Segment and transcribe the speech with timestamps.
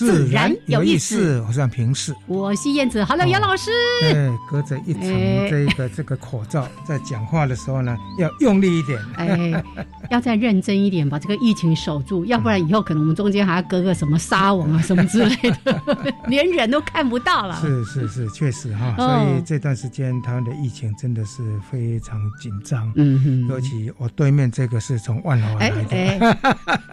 [0.00, 3.04] 自然有意思，我是平视，我是燕子。
[3.04, 3.70] Hello，杨老师。
[4.02, 5.02] 哎，隔着一层
[5.50, 8.98] 这个这个口罩，在讲话的时候呢，要用力一点。
[9.16, 9.62] 哎，
[10.10, 15.82] 要再认真一点，把这个疫情守住，要不然以后可能我们中间还要隔个什么纱网啊，什么之类的，
[16.28, 17.60] 连人都看不到了。
[17.60, 18.94] 是是是，确实哈。
[18.96, 22.90] 所以这段时间他们的疫情真的是非常紧张。
[22.96, 23.48] 嗯哼。
[23.48, 26.38] 尤其我对面这个是从万华来的，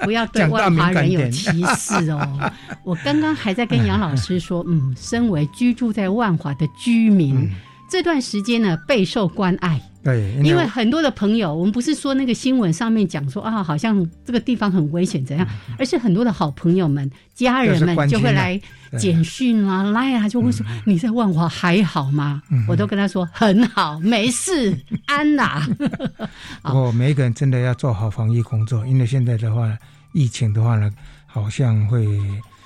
[0.03, 2.51] 不要对 万华人有歧视哦。
[2.83, 7.49] 我刚刚还在跟杨老师说，嗯，身为居住在万华的居民，
[7.89, 9.81] 这段时间呢备受关爱。
[10.03, 15.45] 对，因为很多的朋友，我们不是说那个新闻上面讲说啊，好像这个地方很危险怎样，
[15.77, 18.57] 而是很多的好朋友们、家人们就会来
[18.97, 22.41] 简讯啊、来啊，就会说你在万华还好吗？
[22.69, 24.73] 我都跟他说很好，没事，
[25.07, 25.67] 安呐。
[26.63, 29.77] 哦，每一个人真的要做好防疫工作，因为现在的话，
[30.13, 30.89] 疫情的话呢，
[31.25, 32.07] 好像会。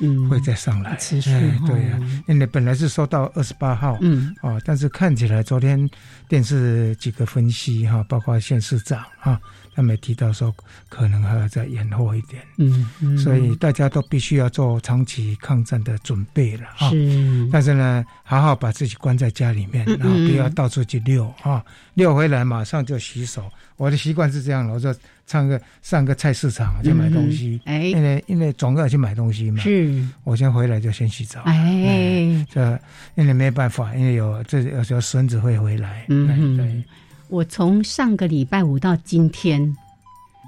[0.01, 5.89] 嗯，会再上来，哎，对呀，因为本来是说到二十八号，嗯，哦，但是看起来昨天
[6.27, 9.39] 电视几个分析哈，包括县市长哈，
[9.75, 10.53] 他们提到说
[10.89, 16.89] 可能还要再延后一点，嗯嗯，所以大家都必须要做长期抗战的准备了哈。
[16.89, 23.49] 是，但是呢，好好把自己关在家里面，然后不要到处去溜哈，溜回来马上就洗手。
[23.77, 24.93] 我的习惯是这样的，我说。
[25.31, 29.63] 上个上个菜市场去买东西，哎，因为因为总要去买东西嘛。
[29.63, 31.39] 是，我先回来就先洗澡。
[31.45, 32.77] 哎，这
[33.15, 36.05] 因为没办法，因为有这有时候孙子会回来。
[36.09, 36.83] 嗯对。
[37.29, 39.73] 我从上个礼拜五到今天，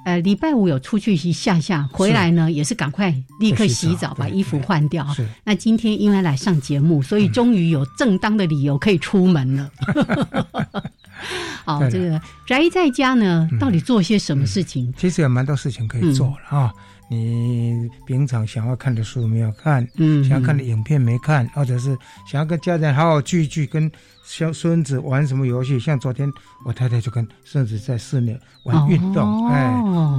[0.04, 5.08] 呃，礼拜五有出去一下下，回来呢也是赶快立刻洗澡，把衣服换掉。
[5.14, 5.26] 是。
[5.46, 9.72] 那今天因为来上节目，所以终于有正当的理由可以出门了。
[11.66, 14.94] 好， 这个宅在家呢，到底做些什么事情？
[14.98, 16.74] 其实有蛮多事情可以做了啊。
[17.10, 21.96] 你平常想要看的书没有看，嗯，想要看的影片没看，或者是
[22.26, 23.92] 想要跟家人好好聚一聚，跟
[24.26, 25.78] 小孙子玩什么游戏？
[25.80, 26.32] 像昨天
[26.66, 29.64] 我太太就跟孙子在室内玩运动，哎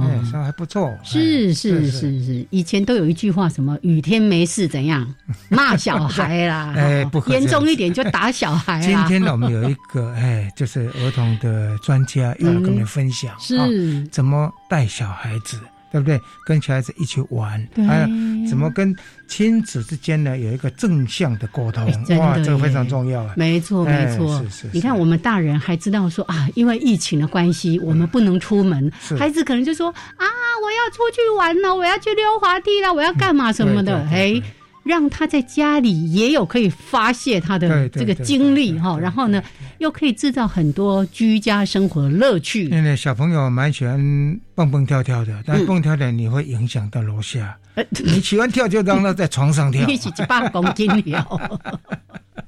[0.03, 0.93] 哎，说还不错。
[1.03, 5.05] 是是是是，以前都有一句话，什么雨天没事怎样
[5.49, 8.79] 骂小孩啦， 哎，不严重一点就打小孩。
[8.79, 15.57] 今天呢，我们有一个 哎，就是儿童的专家要跟我们分享，是怎么带小孩子。
[15.95, 16.19] 对不对？
[16.45, 18.07] 跟小孩子一起玩，还有
[18.49, 18.93] 怎么跟
[19.27, 20.37] 亲子之间呢？
[20.37, 21.85] 有一个正向的沟通，
[22.17, 23.33] 哇，这个非常重要啊！
[23.37, 24.43] 没错，没错。
[24.43, 24.69] 是是。
[24.73, 30.25] 你看，我们大人还知道说啊，因为疫情的关系，我们不能出门，孩子可能就说啊，
[30.61, 34.41] 我要出去玩了，我要去溜滑梯了，我要干嘛什么的，哎。
[34.85, 39.43] 让他在家里也有可以发泄他的这个精力哈，然后呢，
[39.79, 42.65] 又可以制造很多居家生活的乐趣。
[42.65, 47.57] 因为小朋友蛮喜欢蹦蹦跳跳的，但蹦跳的你会影响到楼下。
[48.03, 49.81] 你喜欢跳就让他在床上跳。
[49.89, 51.19] 一起去办公斤跳。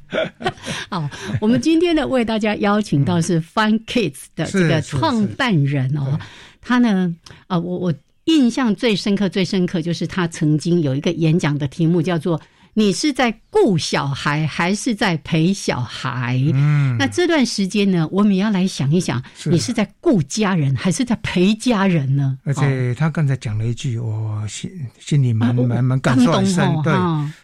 [0.92, 1.10] 好，
[1.42, 6.20] 我们今天呢为大家邀请到是 Fun Kids 的这个创办人哦，
[6.62, 7.16] 他呢
[7.48, 7.94] 啊我我。
[8.28, 12.40] 印象最深刻、最深刻就是他曾经有一个演讲的题目叫做
[12.76, 22.38] “你是在顾小孩还是在陪小孩？”嗯，那这段时间呢，我们也要来想一想，你是在顾家人还是在陪家人呢？
[22.44, 24.70] 而且他刚才讲了一句，我心
[25.00, 26.70] 心里蛮蛮蛮感受很深。
[26.84, 26.94] 对，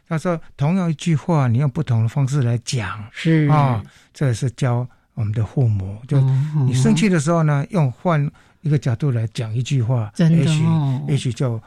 [0.07, 3.81] 他说同样一句话，你用不同的方式来讲，是啊，
[4.13, 6.19] 这是教我们的父母，就
[6.67, 8.29] 你生气的时候呢，用换。
[8.63, 10.63] 一个角度来讲一句话，也许
[11.07, 11.61] 也许就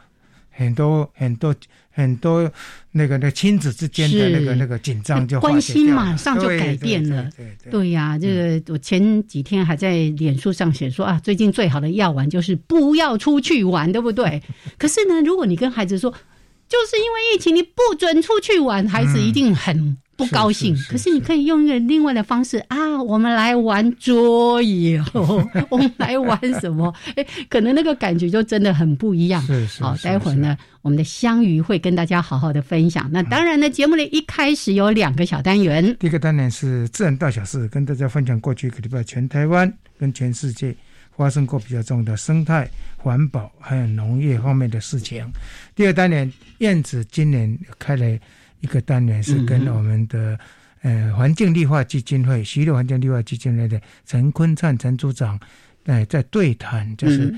[0.51, 1.55] 很多很多
[1.91, 2.51] 很多
[2.91, 7.31] 那个那亲子之间的那个那个紧张就关心马上就改变了。
[7.71, 14.43] 对呀，这个我前几天还在脸书上写说啊，最近最好的药丸就是不要出去玩，对不对？
[14.79, 19.99] 可是呢，如果你跟孩子说，就是因为疫情，你不准出去玩，孩子一定很。
[20.17, 25.05] 不高兴，可是你可以用一个另外的方式啊，我们来玩桌游，
[25.69, 26.93] 我们来玩什么？
[27.17, 29.43] 哎，可能那个感觉就真的很不一样。
[29.79, 33.11] 好，待会儿呢，我们的香鱼会跟大家好好的分享。
[33.13, 40.75] 那当然呢，节目的一开始有两个小单元，第一个单元是自然大小事，跟大家分享过去一个礼拜全台湾跟全世界
[41.15, 42.67] 发生过比较重的生态、
[42.97, 45.31] 环保还有农业方面的事情。
[45.75, 48.19] 第二单元，燕子今年开了。
[48.67, 50.37] 一个单元是跟我们的
[50.83, 55.39] 呃环境绿化基金会、徐乐环境绿化基金会的陈坤灿陈组长，
[55.85, 57.33] 哎，在对谈，就是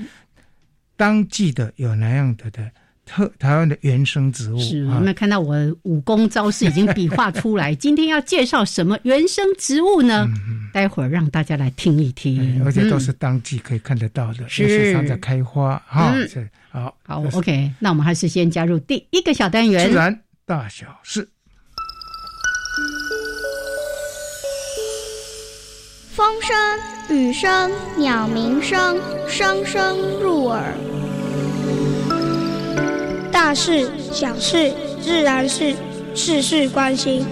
[0.97, 2.67] 当季的有哪样的的
[3.05, 4.59] 特台湾的原生植物。
[4.59, 7.73] 是，有没有看到我武功招式已经比划出来？
[7.77, 10.27] 今天要介绍什么原生植物呢？
[10.73, 16.11] 待会儿让大家来听一听，而且都是当季可以看得到的，是上在开花哈。
[16.27, 20.19] 是，好，好，OK，那我们还是先加入第一个小单元，自然。
[20.49, 21.29] 大小事，
[26.15, 26.57] 风声、
[27.15, 30.73] 雨声、鸟鸣声，声声入耳。
[33.31, 35.75] 大事、小事、自然是
[36.15, 37.23] 事事关心。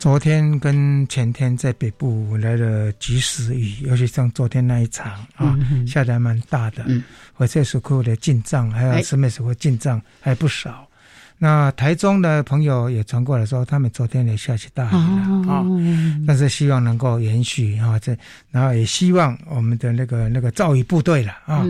[0.00, 5.54] 昨天跟前天在北部来了及时雨，尤其像昨天那一场啊，
[5.86, 6.86] 下的还蛮大的。
[7.34, 10.88] 火车水库的进账，还有石美水库进账还不少。
[11.36, 15.66] 那台中的朋友也传过来说，他们昨天也下起大雨了啊。
[16.26, 18.16] 但是希望能够延续啊，这
[18.50, 21.62] 然后也希望我们的那个那个造雨部队了啊，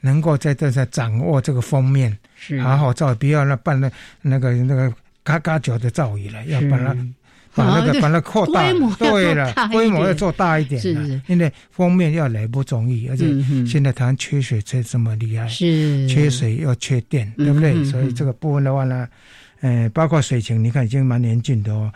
[0.00, 2.16] 能够在这在掌握这个封面，
[2.62, 3.90] 好好造，不要那办那
[4.20, 4.94] 那个那个
[5.24, 6.96] 嘎嘎脚的造雨了，要把它。
[7.54, 11.22] 把那个把它扩大，对了，规模要做大一点了。
[11.26, 13.26] 因为封面要来不容易，而且
[13.66, 17.84] 现在台湾缺水缺这么厉害，是缺水又缺电，对不对？
[17.84, 19.06] 所以这个部分的话呢，
[19.60, 21.92] 呃，包括水情，你看已经蛮严峻的哦。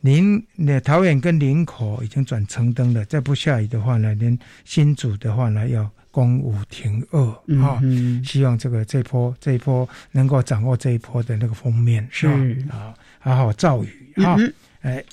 [0.00, 7.22] 林那桃园跟林口已经转橙灯了，再不下雨的话呢，连新竹的话呢要公五停二
[7.62, 7.80] 啊。
[8.24, 12.26] 希望这个这波这一波能够掌握这一波的那个封面，是
[12.70, 13.88] 啊，好好造雨
[14.24, 14.36] 啊。
[14.82, 15.04] 哎，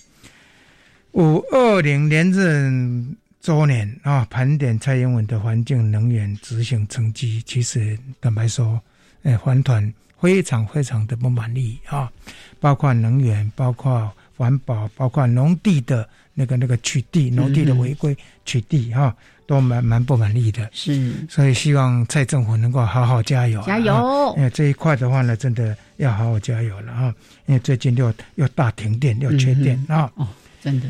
[1.12, 8.81] 五二零连任周年啊，盘点蔡英文的环境能源执行成绩，其实坦白说，
[9.24, 12.12] 哎，环团非常非常的不满意啊，
[12.60, 18.16] 包括能源，包括环保，包括农地的那个那个取缔，农地的违规
[18.46, 19.16] 取缔哈，
[19.48, 20.70] 都蛮蛮不满意的。
[20.72, 24.34] 是，所以希望蔡政府能够好好加油，加油。
[24.38, 25.76] 因为，这一块的话呢，真的。
[25.98, 27.12] 要好好加油了啊！
[27.48, 30.08] 因为最近又又大停电，又缺电啊！
[30.14, 30.28] 哦，
[30.62, 30.86] 真的，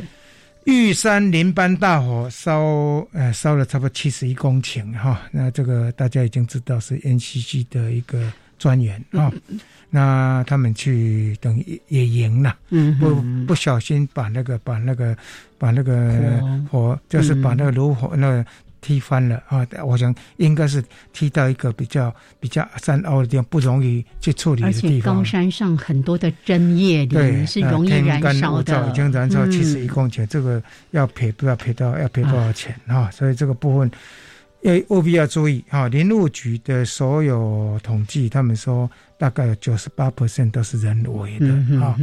[0.66, 2.60] 玉山林班大火烧，
[3.14, 5.22] 呃，烧了差不多七十一公顷哈。
[5.32, 8.30] 那这个大家已经知道是 NCC 的一个
[8.60, 9.32] 专员啊。
[9.90, 12.56] 那他们去等于也赢了，
[13.00, 15.16] 不不小心把那个把那个
[15.58, 16.42] 把那个
[16.72, 18.46] 火，就是把那个炉火那。
[18.80, 19.68] 踢翻了啊！
[19.84, 20.82] 我想应该是
[21.12, 25.18] 踢到一个比较比较山凹的地方，不容易去处理的地方。
[25.18, 30.62] 高山上很多的针叶林是容易燃烧的，已经燃烧七十一公顷，这个
[30.92, 33.10] 要赔不知道赔到要赔多少钱啊！
[33.12, 33.92] 所以这个部分
[34.74, 35.88] 要务必要注意哈！
[35.88, 38.90] 林务局的所有统计，他们说。
[39.20, 41.48] 大概有九十八 percent 都是人为的
[41.80, 41.98] 哈，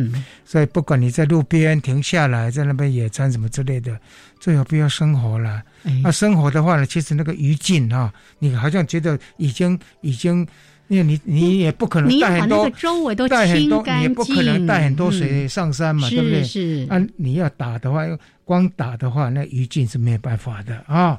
[0.44, 3.96] 所以不管你在路边停下来，在那边野餐什么之类的，
[4.40, 5.62] 最好不要生活了。
[6.02, 10.44] 那生活的话呢，其实那个余烬哈，你好像觉得已经已经，
[10.88, 16.42] 因为你你也不可能带很多，周围都带很多，你也不可能带很多水上山嘛，对不对？
[16.42, 18.02] 是啊，你要打的话，
[18.44, 21.16] 光打的话，那余烬是没有办法的啊。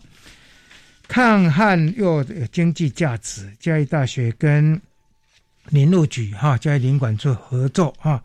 [1.07, 4.81] 抗旱又有经济价值，嘉义大学跟。
[5.71, 8.21] 林路局哈，在林管处合作哈，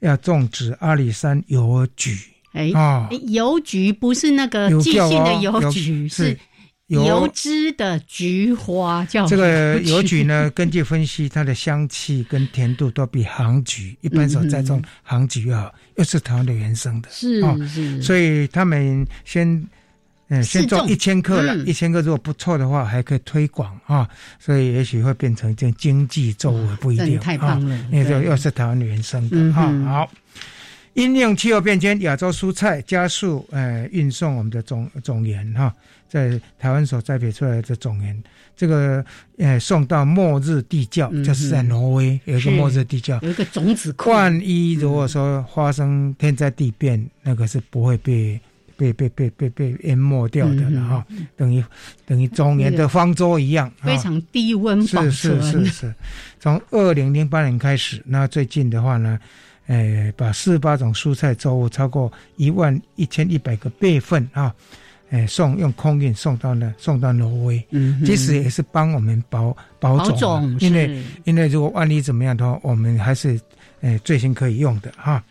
[0.00, 2.18] 要种植阿里山油菊。
[2.50, 6.36] 哎啊，邮局不是那个寄信的邮局，是
[6.88, 9.24] 油脂的菊花叫。
[9.24, 19.64] 这个邮菊呢， 根据分析，它的香气跟甜度都比杭菊一般所栽种杭菊啊，又是台湾的原生的，是是，所以他们先。
[20.30, 20.88] 嗯，先种。
[20.88, 24.08] 一千克了，一千克如果不错的话，还可以推广啊，
[24.38, 29.68] 所以也许会变成一件经济作物，不一定太棒了，因为又是台湾原生的啊。
[29.84, 30.10] 好，
[30.94, 35.74] 因应气候变迁，亚洲蔬菜加速呃运送我们的种种源哈，
[36.08, 38.22] 在台湾所栽培出来的种源，
[38.56, 39.04] 这个
[39.38, 44.10] 呃送到末日地窖，就是在挪威有一个末日地窖，有一个种子库。
[44.10, 48.40] 万一如果说发生天灾地变，那个是不会被
[48.80, 51.06] 被被被被被淹没掉的了哈，
[51.36, 51.62] 等于
[52.06, 55.12] 等于中年的方舟一样，非常低温保存。
[55.12, 55.94] 是是是是，
[56.40, 59.18] 从二零零八年开始，那最近的话呢？
[59.66, 64.52] 诶，把四十八种蔬菜作物超过一万一千一百个备份啊，
[65.10, 73.40] 诶，送用空运送到呢，送到挪威，嗯，其实也是帮我们保保种，因为因为如果万一怎么样的话，我们还是
[73.82, 75.22] 诶最新可以用的哈。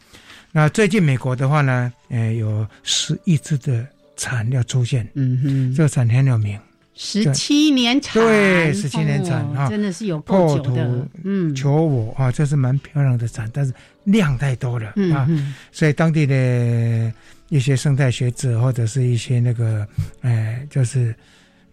[0.52, 3.86] 那最近美国的话呢，诶，有十亿只的
[4.18, 6.60] 产要出现，嗯哼，这个产很有名。
[7.02, 10.76] 十七年产，对，十七年产啊，真的是有破土，
[11.24, 15.26] 嗯，求我啊，这是蛮漂亮的产，但是量太多了啊，
[15.72, 17.14] 所以当地的
[17.48, 19.88] 一些生态学者或者是一些那个，
[20.20, 21.16] 哎，就是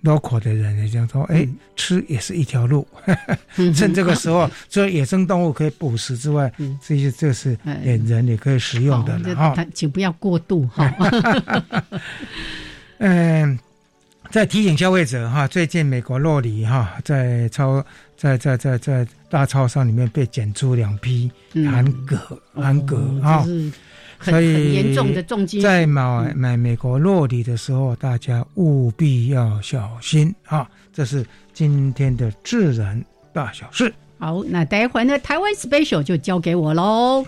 [0.03, 2.87] local 的人也讲说，哎，吃也是一条路，
[3.75, 6.53] 趁这个时候， 除了野生动物可以捕食之外，
[6.85, 10.93] 这些这是人也可以食用的了啊，请不要过度哈，
[12.99, 13.59] 嗯。
[14.29, 17.83] 在提醒消费者哈，最近美国洛里哈在超
[18.17, 21.31] 在在在在大超商里面被检出两批
[21.71, 22.19] 含铬
[22.53, 23.47] 含铬哈，
[24.21, 30.69] 所以严重的重金在买买美国落地的时候，大家务必要小心啊！
[30.93, 33.93] 这是今天的自然大小事。
[34.19, 37.25] 好，那待会呢，台湾 special 就交给我喽。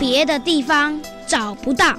[0.00, 1.98] 别的地方找不到，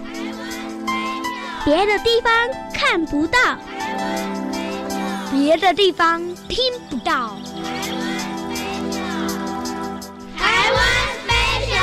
[1.66, 2.32] 别的地方
[2.72, 3.40] 看不到，
[5.32, 6.60] 别的地方听
[6.92, 7.36] 不到。
[7.58, 8.08] 台湾
[8.46, 9.02] 飞鸟。
[10.38, 10.80] 台湾
[11.26, 11.34] 飞
[11.74, 11.82] 鸟。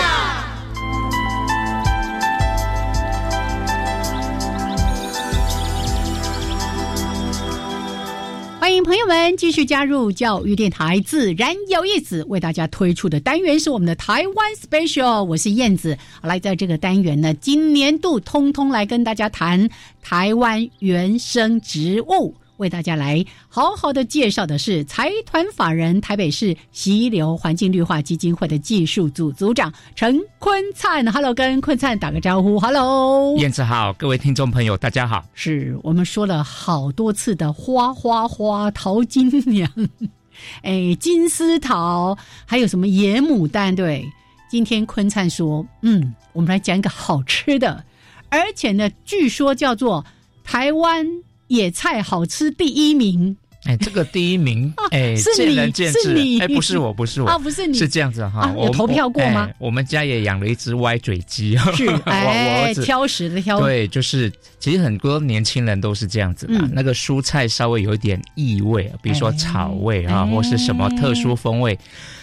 [8.63, 12.23] 欢迎朋友们继续加入教育电台，自然有意思。
[12.29, 15.99] 为大家推出的单元是我们的台湾 Special，我是燕子。
[16.23, 19.69] 来，在这个单元呢，今年度通通来跟大家谈
[20.01, 22.37] 台湾原生植物。
[22.63, 31.05] 为大家来好好的介绍的是财团法人台北市溪流环境绿化基金会的技术组组长陈坤灿。
[31.13, 32.61] Hello，跟坤灿打个招呼。
[32.61, 35.25] Hello，燕子好，各位听众朋友，大家好。
[35.35, 39.69] 是我们说了好多次的花花花淘金娘，
[40.63, 42.17] 哎，金丝桃，
[42.47, 43.75] 还有什么野牡丹？
[43.75, 44.09] 对，
[44.49, 47.85] 今天坤灿说，嗯，我们来讲一个好吃的，
[48.29, 50.07] 而且呢，据说叫做
[50.45, 51.05] 台湾。
[51.53, 59.51] 野菜好吃第一名，哎，这个第一名， 哎，见仁见智，哎，不是我，不是我，啊，不是你，是这样子哈，我投票过吗？
[59.59, 71.79] 我们家也养了一只歪嘴鸡，是， 哎，挑食的挑，对，就是其实很多年轻人都是这样子的，那个蔬菜稍微有一点异味，比如说草味啊，或是什么特殊风味，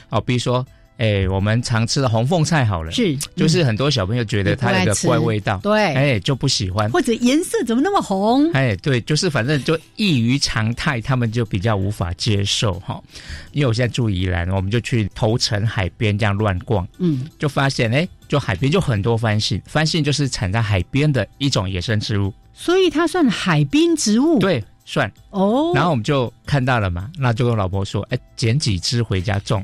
[0.10, 0.66] 哦，比如说。
[1.00, 8.52] 哎，我们常吃的红凤菜好了，是，就是很多小朋友觉得它那个怪味道，对，哎，就不喜欢，或者颜色怎么那么红？
[8.52, 13.02] 哎，对，就是反正就异于常态，他们就比较无法接受哈。
[13.54, 24.62] 因为我现在住宜兰，我们就去头城海边这样乱逛，嗯，就发现哎，就海边就很多番杏，番杏就是产在海边的一种野生植物，所以它算海滨植物，对。
[24.90, 25.12] 算。
[25.30, 29.64] 哦，然后我们就看到了嘛，那就跟老婆说，哎，捡几只回家种，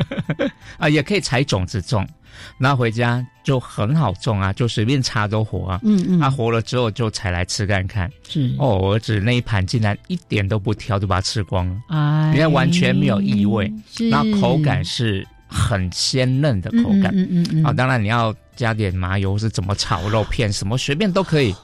[0.78, 2.08] 啊，也可以采种子种，
[2.56, 8.50] 拿回家就很好种啊，就随便插都活啊，嗯嗯，它活了之后就采来吃看看，是。
[8.58, 13.70] 哦，我儿子那一盘竟然一点都不挑，就把它吃光了，啊，你看完全没有异味，
[14.10, 21.54] 然后口感是很鲜嫩的口感，嗯嗯嗯，啊，当然你要加点麻油是怎么炒肉片什么随便都可以。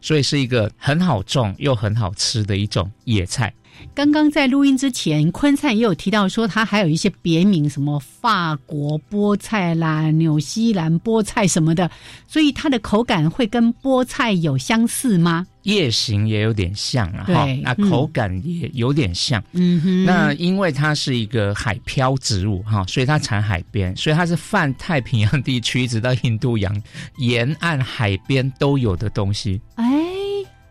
[0.00, 3.52] 所以是一个很好种又很好吃的一种野菜。
[3.94, 11.88] 刚刚在录音之前，昆灿也有提到说，它还有一些别名，什么法国菠菜啦、纽西兰菠菜什么的。
[12.26, 15.46] 所以它的口感会跟菠菜有相似吗？
[15.62, 19.42] 叶形也有点像啊，哈，那口感也有点像。
[19.52, 26.82] 嗯哼，那因为它是一个海漂植物哈，所以它产海边，所以它是泛太平洋地区直到印度洋
[27.18, 29.60] 沿岸海边都有的东西。
[29.74, 29.87] 哎，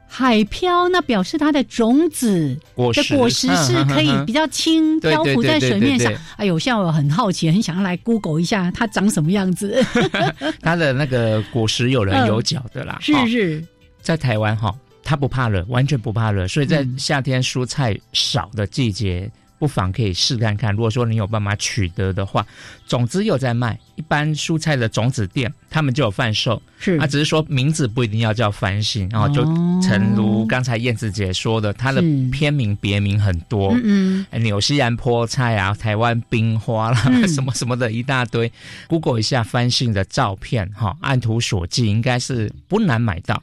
[0.07, 6.11] 海漂那表示它的种子的果实是可以比较轻漂浮在水面上。
[6.37, 9.83] 哎呦，像我很好奇，很想要来 Google 一下它长什么样子。
[10.61, 13.65] 它的那个果实有人有脚的啦， 是是，
[14.01, 14.73] 在台湾哈。
[15.03, 19.31] 它不怕热，完全不怕热，所以在夏天蔬菜少的季节。
[19.59, 22.45] 不妨可以试看看，如果说你有办法取得的话，
[22.87, 26.61] 种子有在卖，一般蔬菜的种子店他们就有贩售。
[26.79, 29.43] 是，啊，只是说名字不一定要叫翻新，然后就
[29.81, 38.51] 诚如刚才燕子姐说的，它的片名别名很多，嗯，纽西兰菠菜啊，台湾冰花啦， 什么什么的一大堆。
[38.87, 43.41] Google 一下翻新的照片，哈，按图索骥，应该是不难买到。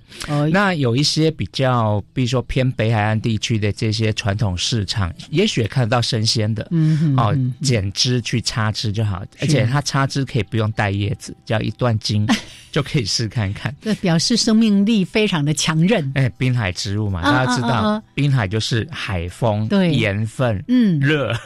[0.52, 6.00] 那有一些比较，比如说偏北海岸地区的这些传统市场，也许也看得到。
[6.04, 12.26] 生鲜的，嗯，哦，剪枝去插枝就好，而且它插枝可以不用带叶子，只要一段茎
[12.72, 13.74] 就可以试看看。
[13.80, 16.10] 这表示生命力非常的强韧。
[16.14, 21.32] 哎，滨海植物嘛，大家知道，滨海就是海风、对盐分、嗯热。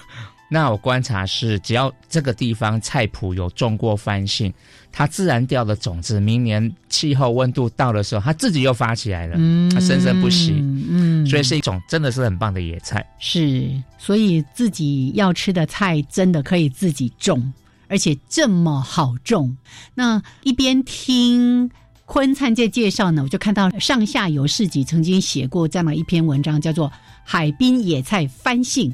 [0.51, 4.51] 那我观察是，只要这个地方菜圃有种过番杏，
[4.91, 9.37] 它自然掉的种子，明年气候温度到的时候，它自己又发起来了，
[9.71, 10.55] 它生生不息，
[10.89, 13.07] 嗯，所以是一种真的是很棒的野菜。
[13.19, 17.53] 是，所以自己要吃的菜真的可以自己种，
[17.89, 19.57] 而且这么好种。
[19.95, 21.71] 那一边听
[22.05, 26.89] 坤灿在介绍呢，我就看到上下游市集曾经写过这样的一篇文章，叫做
[27.25, 28.91] 《海滨野菜番杏》。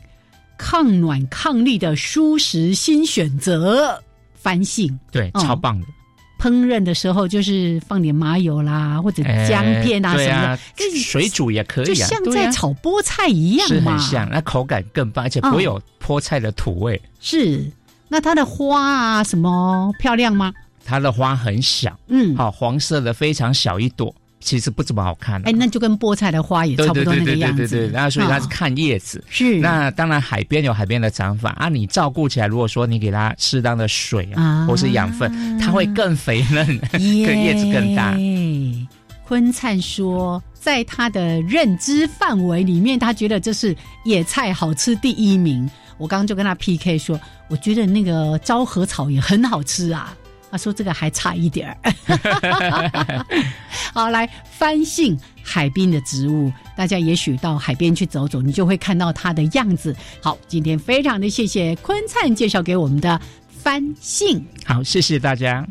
[0.56, 4.00] 抗暖抗力的舒适新选择，
[4.34, 5.86] 翻性对，超棒的。
[6.38, 17.00] 烹饪的时候就是放点麻油啦，或者姜片啊什么的，水煮也可以，就像在炒菠菜一样嘛，很像，那口感更棒，而且不会有菠菜的土味。
[17.18, 17.68] 是，
[18.08, 20.52] 那它的花啊什么漂亮吗？
[20.84, 24.14] 它的花很小，嗯，好，黄色的非常小一朵。
[24.40, 27.56] 其实不怎么好看，哎，那就跟菠菜的花也差不多那个样子。
[27.56, 29.24] 对对对对对，然后所以它是看叶子。
[29.30, 29.58] 是。
[29.58, 38.14] 那当然，海边有海边的长法啊，你照顾起来，如果说你给它适当的水啊，或是养分，它会更肥嫩， 更叶子更大。
[39.26, 45.66] 坤灿说，在他的认知范围里面，他觉得这是野菜好吃第一名。
[45.98, 50.16] 我刚刚就跟他 PK 说，我觉得那个昭和草也很好吃啊。
[50.50, 53.26] 他说：“这个还差一点儿。
[53.92, 59.96] ”好，来翻信海滨的植物，大家也许到海边去走走，你就会看到它的样子。
[60.22, 64.46] 好，今天非常的谢谢坤灿介绍给我们的翻信。
[64.64, 65.66] 好，谢谢大家。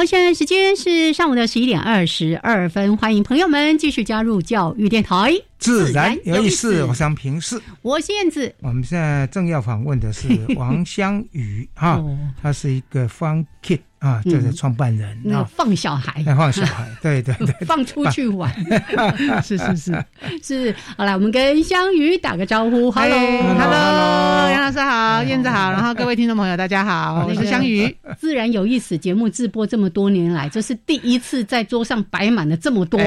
[0.00, 8.54] 好，现在时间是上午的十一点二十二分，欢迎朋友们继续加入教育电台，自然有意思，我想平视，我是燕子。
[8.62, 12.02] 我们现在正要访问的是 王湘宇哈，
[12.40, 13.80] 他是一个 Fun Kid。
[14.00, 18.50] 啊，就是创办人啊，放小孩，放小孩，对对对，放出去玩，
[19.44, 20.04] 是是是。
[20.42, 20.74] 是。
[20.96, 27.94] 好了，我们跟香鱼打个招呼，Hello，Hello，杨老师好，燕子好，然后各位听众朋友大家好，我是香鱼。
[28.18, 33.06] 自然有意思节目直播这么多年来，这是第一次在桌上摆满了这么多好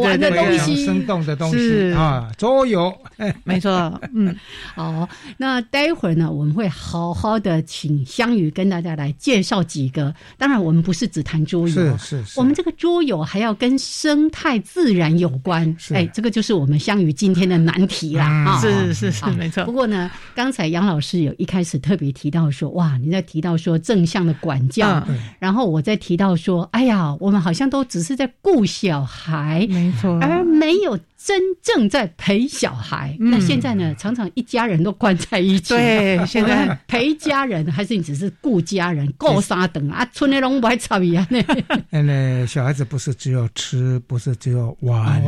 [0.00, 1.92] 玩的东西，生动的东西。
[1.92, 2.92] 啊，桌游，
[3.44, 4.34] 没错，嗯，
[4.74, 9.91] 好，那待会儿呢，我们会好好的请香鱼跟大家来介绍几。
[9.92, 15.74] 个当然，我们不是只谈桌游，是是，我们这个桌游还要跟生态自然有关。
[15.90, 18.26] 哎，这个就是我们相遇今天的难题啦。
[18.26, 18.60] 啊！
[18.60, 19.64] 是是是，没错。
[19.64, 25.06] 不过呢，刚才杨老师有一开始特别提到说，哇，你在提到说正向的管教，
[25.38, 30.98] 然后我在提到说，哎呀，我们好像都只是在顾小孩，没错，而没有。
[31.24, 33.94] 真正在陪小孩，那现在呢？
[33.94, 35.68] 常常一家人都关在一起。
[35.72, 39.08] 对，现在陪家人还是你只是顾家人？
[39.12, 41.42] 够杀等啊，村的拢不爱吵一样呢。
[41.90, 45.22] 那小孩子不是只有吃，不是只有玩，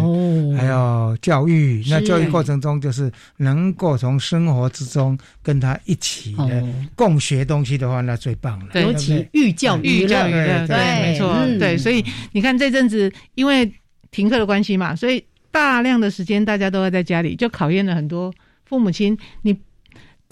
[0.56, 1.82] 还要教育。
[1.88, 6.62] 那教育过程中，就是能够从生活之中跟他一起的
[6.94, 8.80] 共学东西的话，那最棒了。
[8.80, 11.76] 尤其寓教育乐，对，没错，对。
[11.78, 13.72] 所以你看这阵子，因为
[14.10, 15.24] 停课的关系嘛，所以。
[15.54, 19.16] 大量的时间，大家都要在家里，就考验了很多父母亲。
[19.42, 19.56] 你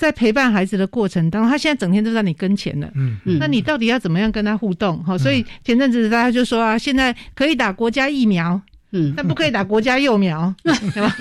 [0.03, 2.91] 在陪伴孩子的过程当中，他现在整天都在你跟前了。
[2.97, 5.03] 嗯嗯，那你到底要怎么样跟他互动？
[5.05, 8.61] 哈，所以前阵子大家就说啊，现在可以打国家疫苗，
[8.91, 11.17] 嗯，但不可以打国家幼苗， 对吧？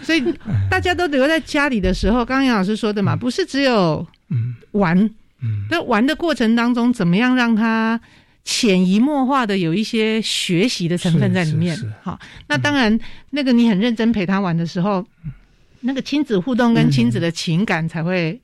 [0.00, 0.24] 所以
[0.70, 4.06] 大家都留在家里的时候，刚刚杨老师说的嘛，不是只有
[4.72, 4.98] 玩，
[5.42, 8.00] 嗯，在玩的过程当中，怎么样让他？
[8.46, 15.02] 潜移默化的有一些学习的成分在里面，好，那当然，那个你很认真陪他玩的时候，
[15.86, 18.40] 那个亲子互动跟亲子的情感才会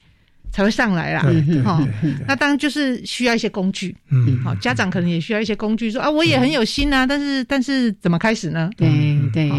[0.53, 1.23] 才会上来啦。
[1.65, 1.83] 哈，
[2.29, 3.97] 那当然就是需要一些工具。
[4.11, 8.69] 嗯，好，家长可能也需要一些工具，说啊，我也很有心啊，但是但是怎么开始呢？
[8.77, 8.89] 对
[9.33, 9.51] 对，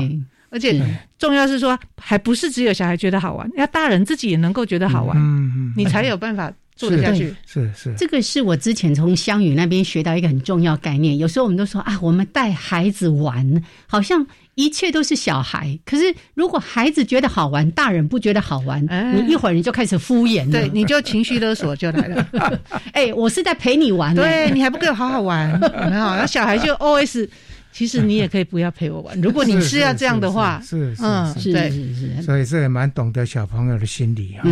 [0.51, 0.79] 而且
[1.17, 6.53] 重要是说，还不是只有小孩觉得好玩，要大人自己也能够觉得好玩，嗯嗯，你才有办法。
[6.73, 11.15] 做得下去是是，这个是我之前从香宇那边学到一个很重要概念。
[11.15, 15.77] 有时候我们都说啊，我们带孩子玩，好像一切都是小孩。
[15.85, 18.83] 可是如果孩子觉得好玩，大人不觉得好玩，
[19.15, 22.27] 你一会儿你就开始敷衍，对，你就情绪勒索就来了。
[22.93, 26.15] 哎，我是在陪你玩，对你还不给我好好玩，很好。
[26.15, 27.29] 那小孩就 O S。
[27.73, 31.03] 其实你也可以不要陪我玩，如果你是要这样的话，是是
[31.39, 34.43] 是，对是是，所以这也蛮懂得小朋友的心理啊。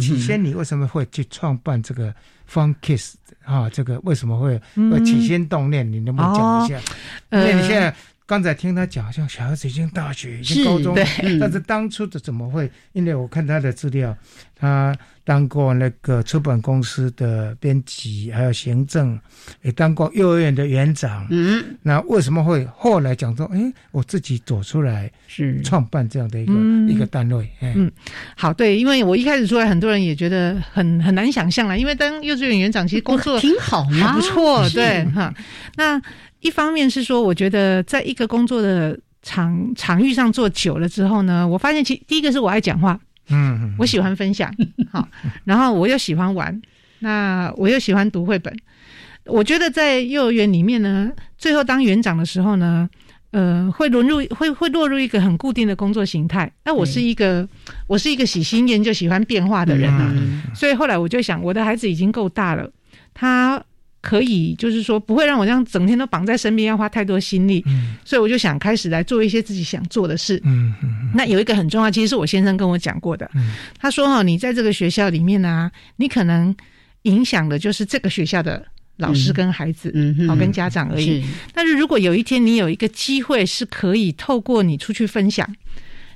[0.00, 2.14] 起先你为什么会去创办这个
[2.48, 3.68] Fun Kiss 啊？
[3.68, 4.56] 这个为什么会
[4.92, 5.90] 会起心动念？
[5.90, 6.78] 你能不能讲一下？
[7.32, 7.92] 因为你现在
[8.28, 10.94] 刚才听他讲，好像小孩子已经大学、已经高中，
[11.40, 12.70] 但是当初的怎么会？
[12.92, 14.14] 因为我看他的资料，
[14.54, 14.94] 他。
[15.28, 19.20] 当过那个出版公司的编辑，还有行政，
[19.60, 21.26] 也当过幼儿园的园长。
[21.28, 23.60] 嗯，那为什么会后来讲说，哎，
[23.90, 26.54] 我自己走出来是创办这样的一个
[26.90, 27.46] 一个单位？
[27.60, 27.92] 嗯，
[28.38, 35.34] 好，对，因为我一开始出来，很多人也觉得很很难想象啦，因为当幼稚园园长其实工作 挺好，还不错，对哈。
[35.76, 36.00] 那
[36.40, 42.98] 一方面是说，我觉得在一个工作的场场域上做久了之后呢，我发现其第一个是我爱讲话。
[43.30, 44.50] 嗯，我喜欢分享，
[44.90, 45.06] 好，
[45.44, 46.62] 然后我又喜欢玩，
[47.00, 48.56] 那我又喜欢读绘本。
[49.26, 52.88] 我觉得在幼儿园里面呢，最后当园长的时候呢，
[53.32, 56.50] 呃，会沦入会会落入一个很固定的工作形态。
[56.64, 57.46] 那我是一个
[57.86, 60.14] 我是一个喜新厌旧、喜欢变化的人啊，
[60.54, 62.70] 所以后来我就想，我的孩子已经够大了，
[63.12, 63.62] 他。
[64.00, 67.62] 可以，就是说不会让我这样整天都绑在身边，要花太多心力。
[67.66, 70.40] 嗯，所以我就想开始来做一些自己想做的事。
[70.44, 71.10] 嗯嗯。
[71.14, 73.28] 那有一个很重要，其实是我先生跟我讲过的。
[73.34, 73.52] 嗯。
[73.78, 76.54] 他说：“哈，你在这个学校里面呢，你可能
[77.02, 78.64] 影响的就是这个学校的
[78.98, 81.24] 老师跟孩子，嗯，好跟家长而已。
[81.52, 85.48] 但是如果有一天你有一个机会是可以透过你出去分享，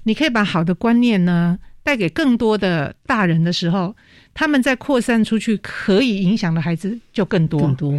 [0.04, 3.96] 你可以把好的观念呢带给更多的大人的时候。”
[4.34, 7.92] 他们在扩散出去，可以影响的孩子就更多，更多。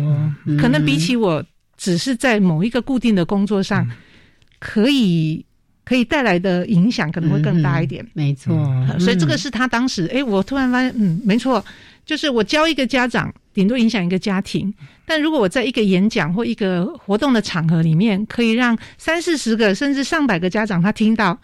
[0.59, 1.43] 可能比起我
[1.77, 3.87] 只是在某一个固定的工作上，
[4.59, 5.45] 可以
[5.85, 8.05] 可以带来的影响可能会更大一点。
[8.13, 8.55] 没错，
[8.99, 11.63] 所以这个是他当时，哎，我突然发现，嗯，没错，
[12.05, 14.73] 就是我教一个家长，顶多影响一个家庭，
[15.05, 21.39] 但如果我在一个演讲或一个活动的场合里面，可以让三四十个甚至上百个家长他听到。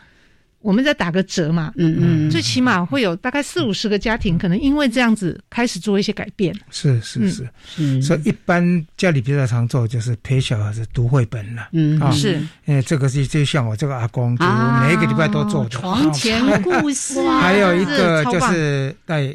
[0.62, 6.54] 我们再打个折嘛，嗯嗯，最起码会有大概四五十个家庭，可能因为这样子开始做一些改变。
[6.70, 11.70] 是是是，嗯所以一般家里比较常做就是陪小孩子读绘本了。
[11.72, 14.46] 嗯，是，哎这个是就像我这个阿公，就
[14.82, 17.22] 每一个礼拜都做的床前故事。
[17.40, 19.34] 还有一个就是带。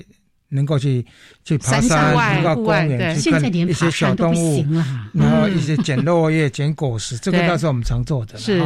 [0.54, 1.04] 能够去
[1.44, 4.64] 去爬山，能到公园去看一些小动物，
[5.12, 8.38] 然后一些捡落叶、 捡果实，这个倒是我们常做的。
[8.38, 8.62] 是，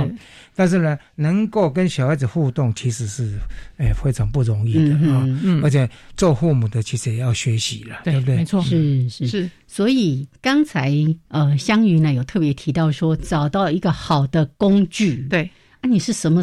[0.55, 3.39] 但是呢，能够跟小孩子互动，其实是
[3.79, 5.25] 哎非常不容易的啊。
[5.43, 8.37] 嗯，而且做父母的其实也要学习了，对不对？
[8.37, 9.51] 没错，是是是。
[9.67, 10.93] 所以刚才
[11.29, 15.27] 呃，香鱼呢有特别提到说，找到一个好的工具。
[15.31, 16.43] 对，啊，你是什么？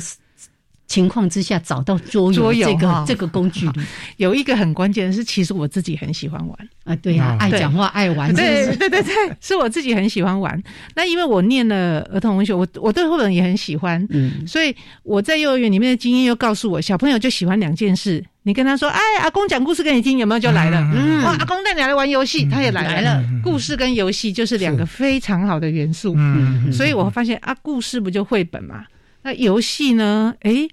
[0.88, 3.67] 情况之下找到桌游这个这个工具，
[4.17, 6.69] 有一个很关键的是，其实我自己很喜欢玩。
[6.84, 10.62] 啊，对呀，爱讲话爱玩，对对对对， 是我自己很喜欢玩。
[10.95, 18.24] 那因为我念了儿童文学，我我对绘本也很喜欢，嗯，所以我在幼儿园里面的经验又告诉我，小朋友就喜欢两件事。
[18.43, 20.39] 你跟他说，哎，阿公讲故事给你听，有没有？
[20.39, 20.80] 就来了？
[20.93, 23.24] 嗯，哇，阿公带你来玩游戏，他也来了。
[23.43, 28.86] 故事跟游戏就是两个非常好的元素，嗯，所以我发现啊，故事不就绘本嘛？
[29.26, 30.36] 那游戏呢？
[30.42, 30.68] 哎，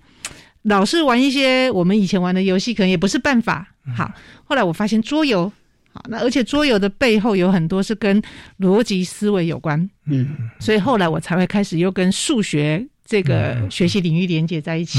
[0.61, 3.67] 老是玩一些我们以前玩的游戏，可能也不是办法。
[3.97, 4.13] 好，
[4.45, 5.51] 后来我发现桌游，
[5.95, 8.23] 好，那而且桌游的背后有很多是跟
[8.59, 9.89] 逻辑思维有关。
[10.05, 14.99] 嗯，所以后来我才会开始又跟数学这个学习领域连接在一起，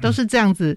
[0.00, 0.74] 都是这样子，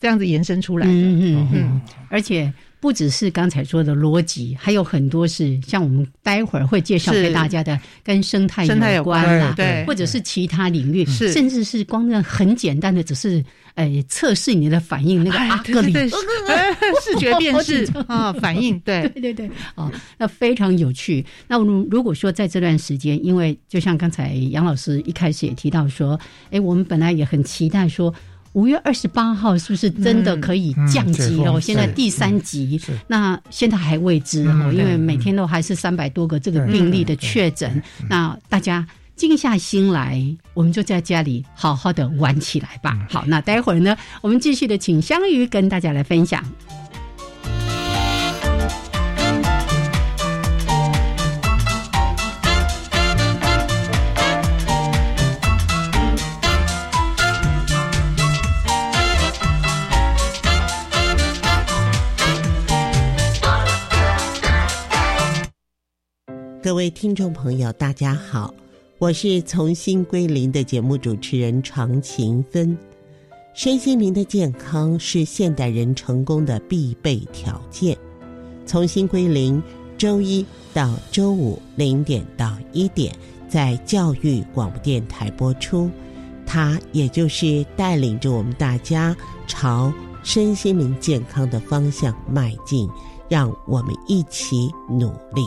[0.00, 0.90] 这样子延伸出来的。
[0.90, 2.50] 嗯嗯嗯，而且。
[2.80, 8.64] 不只是刚才说的逻辑，还有很多是像我们待会儿会介绍给大家的，跟生态
[8.94, 15.92] 有关啦，对，或者是其他领域，甚至是光那很简单的，只是诶测试你的反应那个阿格里
[17.02, 21.24] 视觉辨识 啊反应，对对对 对，啊，那非常有趣。
[21.48, 26.18] 那如果说在这段时间，因为就像刚才杨老师一开始也提到说，
[26.50, 28.14] 哎，我们本来也很期待说。
[28.58, 31.60] 五月二十八号是不是真的可以降级了？
[31.60, 37.80] 现在第三级，那现在还未知哦，因为每天都还是三百多个这个病例的确诊。
[38.10, 40.20] 那大家静下心来，
[40.54, 42.98] 我们就在家里好好的玩起来吧。
[43.08, 46.44] 好，那待会儿呢，我们继续的请香鱼跟大家来分享。
[66.60, 68.52] 各位听众朋友，大家好，
[68.98, 72.76] 我是从心归零的节目主持人常勤芬。
[73.54, 77.96] 身心灵的健康是现代人成功的必备条件。
[78.66, 79.62] 从心归零，
[79.96, 80.44] 周一
[80.74, 83.14] 到周五零点到一点，
[83.48, 85.88] 在教育广播电台播出。
[86.44, 89.16] 它也就是带领着我们大家
[89.46, 89.92] 朝
[90.24, 92.88] 身心灵健康的方向迈进，
[93.28, 95.46] 让我们一起努力。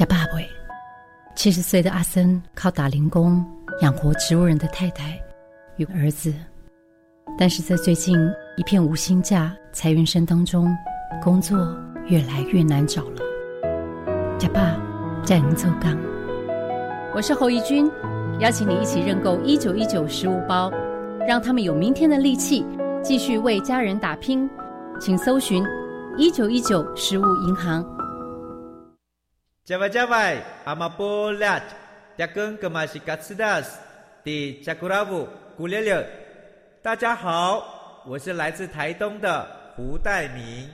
[0.00, 0.38] 家爸爸，
[1.34, 3.44] 七十岁的阿森靠打零工
[3.82, 5.20] 养活植物人的太太
[5.76, 6.32] 与儿子，
[7.38, 8.16] 但是在最近
[8.56, 10.74] 一片无薪假裁员声当中，
[11.22, 13.20] 工作越来越难找了。
[14.38, 14.74] 家爸
[15.22, 15.94] 在能走岗，
[17.14, 17.86] 我是侯怡君，
[18.38, 20.72] 邀请你一起认购一九一九食物包，
[21.28, 22.64] 让他们有明天的力气，
[23.02, 24.48] 继续为家人打拼。
[24.98, 25.62] 请搜寻
[26.16, 27.84] 一九一九食物银行。
[29.70, 31.62] 加外加外，阿玛波拉，
[32.18, 33.78] 扎根格玛西卡斯达斯，
[34.24, 36.04] 的扎古拉布古列列。
[36.82, 40.68] 大家好，我是来自台东的胡代明，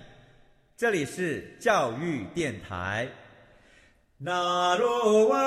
[0.79, 3.07] 这里是教育电台。
[4.17, 5.39] 那罗哇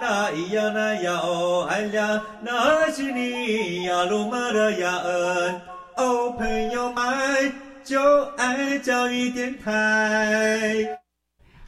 [0.00, 5.60] 那咿呀那呀哦哎呀，那是你呀鲁玛的呀恩
[5.98, 7.52] 哦，朋友们
[7.84, 10.98] 就爱教育电台。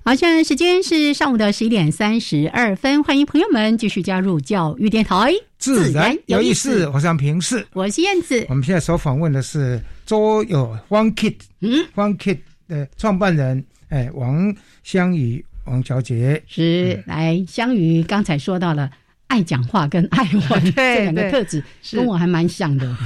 [0.08, 6.88] 好，现在时间是上午的十一点三十二分，欢迎朋友们继续加入教育电台，自然有意思。
[6.88, 8.46] 我是平视，我是燕子。
[8.48, 18.02] 我们现在所访问的是周有 One Kid，嗯，One Kid 的创办人，哎，王香雨王小姐是来香雨。
[18.02, 18.90] 刚才说到了
[19.26, 22.96] 爱讲话跟爱玩 这两个特质，跟我还蛮像的。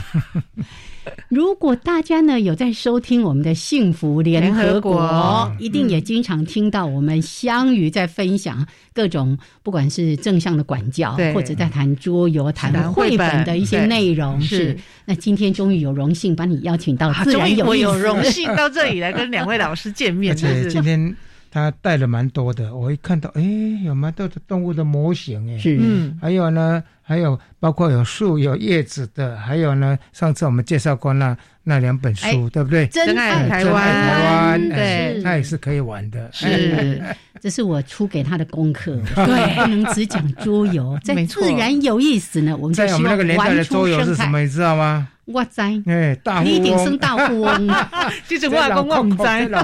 [1.28, 14.40] 如果大家呢有在收听我们的幸福联合国，一定也经常听到我们相遇在分享各种不管是正向的管教，或者在谈桌游、谈绘本的一些内容。
[14.40, 20.34] 是那今天终于有荣幸把你邀请到，自然有有荣幸到这里来跟两位老师见面。
[20.40, 21.16] 对，今天。
[21.52, 23.42] 他带了蛮多的，我一看到，哎，
[23.84, 32.86] 有蛮多的动物的模型，哎，是，嗯，还有呢，还有包括有树、有叶子的，还有呢，上次我们介绍过那那两本书，对不对？
[32.86, 36.26] 真爱台湾，台湾，对，那也是可以玩的。
[36.32, 37.02] 是，
[37.38, 42.56] 这是我出给他的功课，对，不能只讲桌游， 在自然有意思呢。
[42.56, 45.06] 我们在我们那个年代的桌游是什么，你知道吗？
[45.32, 47.68] 我在，哎，大一定生大富翁，
[48.28, 49.48] 就是外公我们在。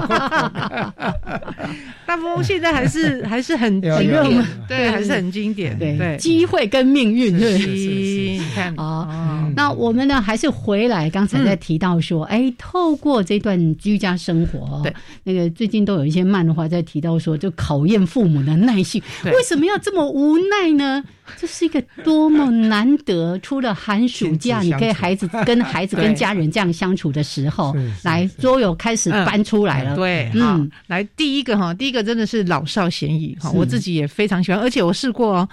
[2.05, 8.39] 大富翁现在还是还是很经典，对，还是很经典，对，机会跟命运，对，
[8.75, 14.91] 啊，那我们呢，还是回来刚才在提到说，哎，透过这段居家生活，对，
[15.23, 21.03] 那个最近都有一些漫画在提到说，就考验父母的耐性，为什么要这么无奈呢？
[21.37, 29.95] 这是一个多么难得，除了寒暑假，你可以孩子跟孩子跟家人这样相处的时候，来桌游开始搬出来了。
[29.95, 35.49] 对，嗯，来第一个哈，第一个真的是老少咸宜哈，我自己也非常喜欢，而且我试过哦，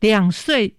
[0.00, 0.74] 两岁。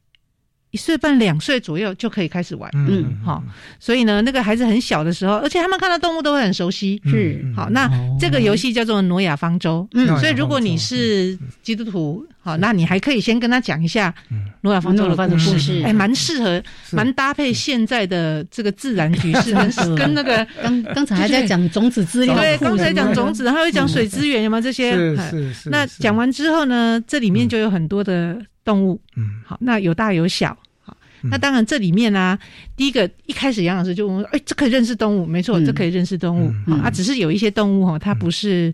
[0.72, 3.44] 一岁半、两岁左右就可以开始玩，嗯，好，
[3.80, 7.70] 所以呢，那个孩子很小的时候，而且他们看到动物都会很熟悉，是好。
[7.72, 14.14] 那这个游戏叫做挪亚方舟，嗯，所以如果你是基督徒，好，那你还可以先跟他讲一下
[14.62, 24.92] 挪亚方舟的故事，哎，蛮适合，蛮搭配现在的这个自然局势，跟跟那个 刚刚才还在讲种子资源，对，刚才讲种子，还会讲水资源，有没有这些？
[24.94, 25.70] 是是是。
[25.72, 28.40] 那讲完之后呢，这里面就有很多的。
[28.70, 32.38] 动物，嗯，好，那有大有小，好，那当然这里面呢，
[32.76, 36.54] 第一个一开始杨老师就问，哎，这可以认识动物，没错，这可以认识动物，
[36.84, 38.72] 啊，只是有一些动物哈，它不是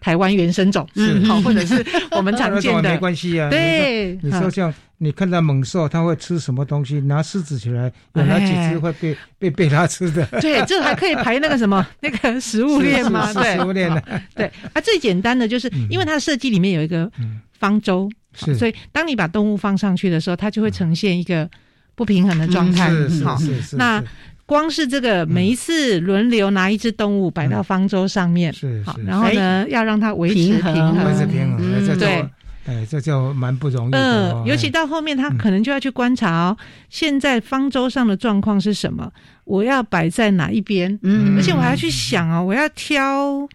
[0.00, 7.00] 台湾原生种，是好，或者是 我们常见的，没关系啊，对，你说像你看到猛兽，它会吃什么东西？
[7.00, 10.24] 拿狮子起来，有哪几只会被被被它吃的？
[10.40, 13.30] 对，这还可以排那个什么那个食物链吗？
[13.34, 17.10] 对，食物链的，对，啊，最简单的就是因为它的设计里面有一个
[17.58, 18.10] 方舟。
[18.34, 21.48] 是所以，当你把动物放上去的时候，它就会呈现一个
[21.96, 22.88] 不平衡的状态。
[22.90, 24.00] 是是是，那
[24.48, 32.26] 光是这个每一次轮流拿一只动物摆到方舟上面，是好，然后呢，要让它维持平衡，维持平衡，对。
[32.64, 34.32] 哎，这就蛮不容易的。
[34.32, 36.56] 嗯，尤其到后面，他可能就要去观察哦，
[36.88, 39.10] 现在方舟上的状况是什么？
[39.44, 40.98] 我要摆在哪一边？
[41.02, 43.46] 嗯，而且我还要去想哦，我要挑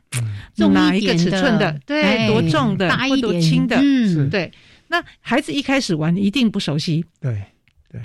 [0.72, 1.76] 哪一个尺寸的？
[1.88, 3.78] 对，多重的，或多轻的？
[3.80, 4.52] 嗯，对。
[4.90, 7.40] 那孩子一开始玩一定不熟悉，对，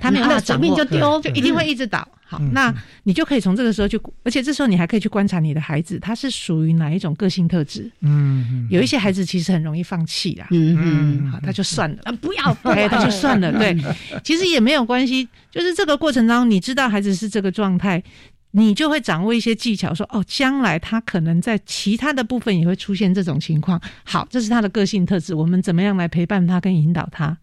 [0.00, 2.06] 他没有那掌握，就丢，就一定会一直倒。
[2.30, 7.90] 好，那你就可以从这个时候去，而且这时候你还可以去观察你的孩子，他是属于哪一种个性特质。
[8.02, 10.46] 嗯，有一些孩子其实很容易放弃啦。
[10.50, 10.76] 嗯
[11.24, 13.50] 嗯，好，他就算了，啊， 不要，哎，他就算了。
[13.58, 13.74] 对，
[14.22, 18.02] 其实也没有关系，就是这个过程当中，你知道孩子是这个状态，
[18.50, 23.80] 你就会掌握一些技巧，说哦，将来他可能在其他的部分也会出现这种情况。
[24.04, 27.38] 好，这是他的个性特质，我们怎么样来陪伴他跟引导他？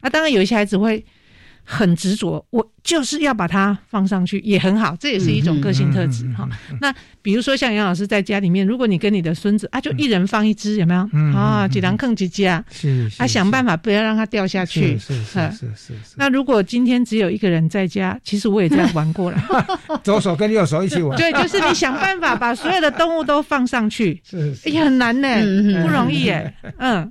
[0.00, 1.04] 啊，当然有一些孩子会。
[1.64, 6.48] 很执着，我就是要把它放上去，也很好，这也是一种个性特质哈。
[6.80, 6.92] 那
[7.22, 11.08] 比如说像杨老师在家里面，如果你跟你的孙子啊，就一人放一只，有没有？
[11.36, 12.64] 啊，几两坑几只啊？
[12.70, 14.98] 是，啊，想办法不要让它掉下去。
[14.98, 15.94] 是是是是是。
[16.16, 19.40] 那如果今天只有一个人在家，其实我也这样玩过了，
[20.02, 21.16] 左手跟右手一起玩。
[21.16, 25.28] 对，就是你想办法把所有的动物都放上去，是，哎呀，很难呢，
[25.82, 27.10] 不容易哎，嗯。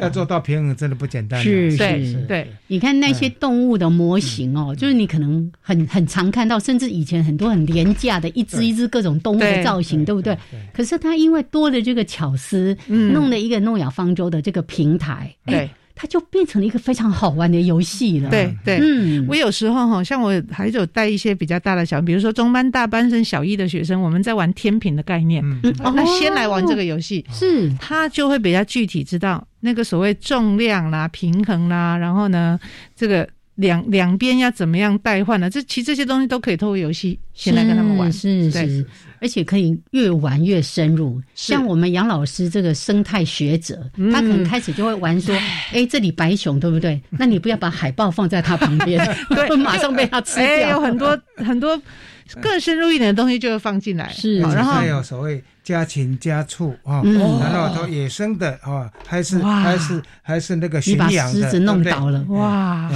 [0.00, 1.42] 要做到平衡真的不简单。
[1.42, 10.36] 是是对，你看那些动物的模型哦，就是你可能很很常看到，甚至以前很多很廉价的一只一只各种动物的造型，对不对？
[10.72, 15.68] 可是它因为多了这个巧思，弄了一个诺亚方舟的这个平台，对。
[16.00, 18.30] 它就变成了一个非常好玩的游戏了。
[18.30, 25.44] 对对，嗯，我有时候哈，像我还有带一些比较大的小，比如说中班、大班生、小一的学生，我们在玩天平的概念。
[25.62, 32.58] 嗯，那先来玩这个游戏，是他就会比较具体知道那个所谓重量啦、平衡啦，然后呢，
[32.96, 35.50] 这个两两边要怎么样代换呢？
[35.50, 38.10] 这其实这些东西都可以透过游戏先来跟他们玩。
[38.10, 38.86] 是是。
[39.20, 43.78] 而且可以越玩越深入，像我们杨老师这个生态学者，
[44.12, 45.34] 他可能开始就会玩说
[45.72, 47.00] ：“哎，这里白熊对不对？
[47.10, 48.98] 那你不要把海豹放在它旁边，
[49.30, 51.80] 对， 马上被它吃掉。”有很多很多
[52.40, 55.42] 更深入一点的东西就会放进来，是，然后还有所谓。
[55.62, 62.90] 家禽家畜啊，然后都野生的啊，还是还是还是那个驯养的，弄倒了哇！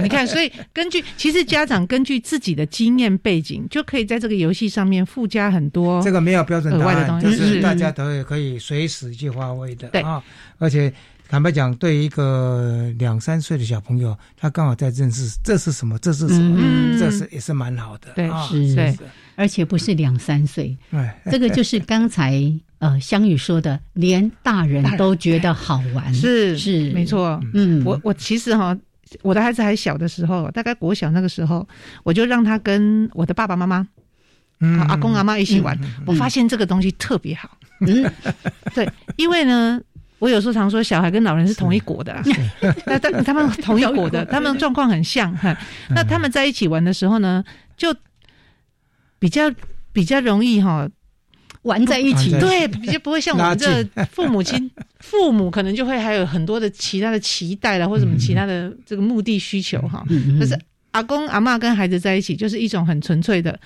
[0.00, 10.22] 你看，所以根据其实家长根据自己的经验背景，就可以在这个游戏上面附加很多这个没有标准答案，就是大家都可以随时去发挥的啊。
[10.58, 10.90] 而且
[11.28, 18.96] 坦白讲，对一个两三岁的小朋友，他刚好在认识这是什么，这是什么，这是也是蛮好的，对，是，对。
[19.36, 20.76] 而且不是两三岁，
[21.30, 22.42] 这个就是刚才
[22.78, 26.90] 呃香雨说的，连大人都觉得好玩，是是。
[26.92, 27.38] 没错。
[27.52, 28.76] 嗯，我我其实哈，
[29.22, 31.68] 我的孩子还小的时候，大概国小那个时候，
[32.02, 33.86] 我就让他跟我的爸爸妈妈、
[34.60, 37.56] 嗯阿公阿妈一起玩，我发现这个东西特别好。
[37.86, 38.12] 嗯，
[38.74, 39.80] 对，因为呢，
[40.18, 42.20] 我有时候常说，小孩跟老人是同一国的，
[42.86, 45.56] 那他他们同一国的， 他们状况很像哈。
[45.90, 47.44] 那他们在一起玩的时候呢，
[47.76, 47.94] 就。
[49.20, 49.52] 比较
[49.92, 50.88] 比较容易哈，
[51.62, 60.06] 玩在一起，对，比较不会像我们这父母亲， 父母可能就会还有很多的其他的期待了，或者什么其他的这个目的需求哈。
[60.38, 60.56] 可是
[60.92, 63.58] 阿公阿妈跟孩子在一起，就是一种很纯粹的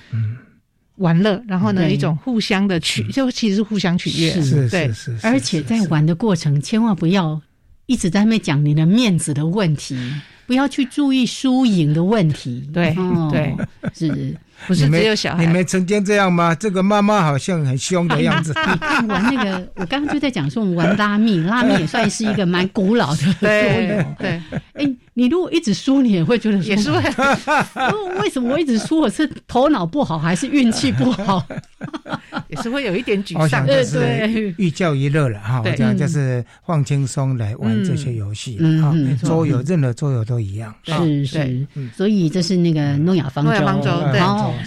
[0.97, 7.41] 玩乐，然后呢，一种互相的取，就其实是互相取悦，是是是，而且在玩的过程，千万不要
[7.87, 9.97] 一直在那边讲你的面子的问题，
[10.47, 12.95] 不要去注意输赢的问题，对
[13.31, 13.57] 对。
[13.95, 14.37] 是。
[14.67, 16.55] 不是只有小孩，你们曾经这样吗？
[16.55, 18.53] 这个妈妈好像很凶的样子。
[18.71, 24.05] 你看玩那个，我刚刚就在讲说，我们玩拉密，拉密也算是一个蛮古老的 桌游。
[24.19, 24.43] 对，
[24.75, 27.01] 哎，你如果一直输，你也会觉得也是会。
[28.21, 29.01] 为什么我一直输？
[29.01, 31.45] 我是头脑不好，还是运气不好？
[32.49, 33.67] 也是会有一点沮丧。
[33.67, 35.63] 对对，寓教于乐了哈。
[35.65, 40.75] 我讲就是放轻松来玩这些游戏啊，桌游任何桌游都一样。
[40.85, 43.51] 是是，所以这是那个诺亚方舟。
[43.51, 44.21] 诺亚方舟对。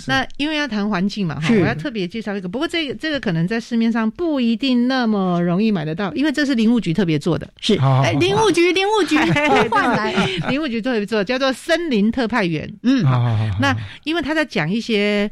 [0.08, 2.48] 那因为要谈环境嘛，哈，我要特别介绍一个。
[2.48, 7.48] 不过这个这个可能在市面上不一定那么容易买得到，因为这是林务局特别做的。
[7.60, 9.18] 是，哎，林务局，林务局
[9.70, 10.14] 换来，
[10.50, 12.72] 林务局特别做，叫做森林特派员。
[12.84, 13.58] 嗯，好好好。
[13.60, 15.30] 那因为他在讲一些。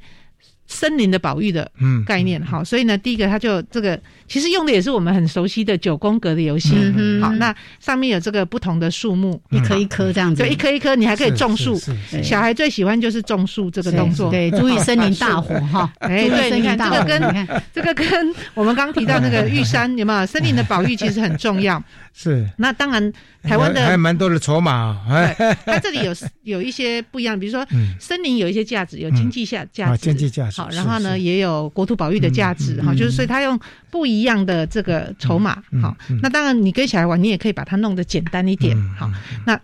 [0.73, 1.69] 森林的保育的
[2.05, 2.43] 概念。
[2.43, 6.73] 好，所以呢，第一个它就这个其实用的也是我们很熟悉的九宫格的游戏。
[6.75, 11.79] 嗯好，那上面有这个不同的树木，一棵一棵这样子，就一棵一棵，你还可以种树。
[12.23, 14.31] 小孩最喜欢就是种树这个动作。
[14.31, 15.91] 对，注意森林大火哈。
[15.99, 20.25] 哎，对，你看这个跟这个跟我们刚提到那个玉山有没有？
[20.25, 21.83] 森林的保育其实很重要。
[22.13, 22.47] 是。
[22.57, 23.13] 那当然，
[23.49, 24.97] 台湾的还蛮多的筹码。
[25.09, 27.67] 对，它这里有 有一些不一样，比如说
[27.99, 30.61] 森林有一些价值，有经济价价值，经济价值。
[30.61, 32.81] 好，然后呢，也有国土保育的价值。
[32.81, 33.59] 哈，就是所以他用
[33.91, 35.61] 不一样的这个筹码。
[35.81, 38.77] 好，那当然你跟小孩玩，你也可以把它弄得简单一点。
[38.97, 39.11] 好，
[39.45, 39.59] 那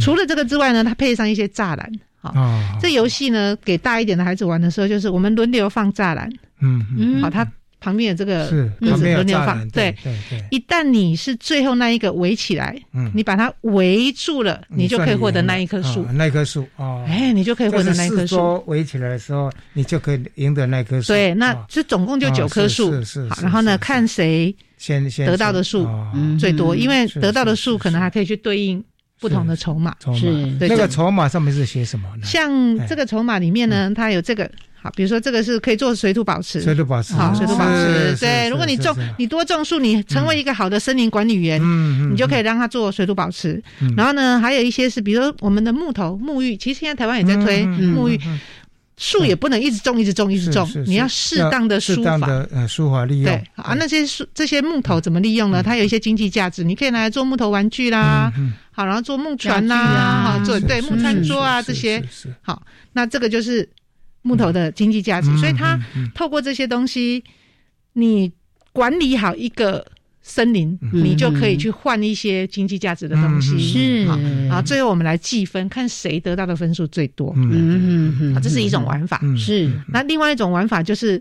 [0.00, 1.92] 除了这个之外呢，它配上一些栅栏。
[2.20, 2.32] 好，
[2.80, 6.30] 这游戏呢，给大一点的孩子玩的时候，就是我们轮流放栅栏。
[6.60, 7.46] 嗯嗯，好，它。
[7.88, 10.44] 旁边有这个轮流放，对对对。
[10.50, 16.04] 一旦你是最后那一个围起来，嗯，你把它围住了，你就可以获得那一棵树。
[16.12, 18.62] 那棵树哦，哎，你就可以获得那棵树。
[18.66, 21.08] 围起来的时候，你就可以赢得那棵树。
[21.12, 22.92] 对，那这总共就九棵树。
[22.92, 23.28] 是是。
[23.30, 25.88] 好，然后呢，看谁先先得到的树
[26.38, 28.84] 最多，因为得到的树可能还可以去对应
[29.20, 29.94] 不同的筹码。
[30.16, 30.30] 是。
[30.60, 32.24] 那个筹码上面是写什么呢？
[32.24, 32.50] 像
[32.86, 34.50] 这个筹码里面呢，它有这个。
[34.80, 38.48] 好，比如说这个是可以做水土保持，水土保持，好，水土保持，对。
[38.48, 43.60] 如果你种，你多种树，你成为一个好的森林管理员，嗯你就可以让它做水土保持。
[43.96, 48.16] 然后呢，还有一些是，比如说我们的木头、沐浴，其实现在台湾也在推沐浴，
[48.98, 52.18] 树也不能一直种，一直种，一直种，你要适当的疏法，
[52.50, 53.24] 呃，疏法利用。
[53.24, 55.62] 对啊，那些树这些木头怎么利用呢？
[55.62, 58.30] 它有一些经济价值，你可以拿来做木头玩具啦，
[58.72, 62.02] 好，然后做木船啦，好，做对木餐桌啊这些，
[62.42, 63.66] 好，那这个就是。
[64.22, 65.78] 木头的经济价值，所以它
[66.12, 67.22] 透过这些东西，
[67.94, 68.30] 你
[68.72, 69.86] 管理好一个
[70.28, 73.58] 森林，你就可以去换一些经济价值的东西。
[73.58, 74.06] 是
[74.50, 77.32] 啊，最后我们来计分，看谁得到的分数最多。
[77.34, 79.18] 嗯嗯嗯，这是一种玩法。
[79.36, 81.20] 是那另外一种玩法就是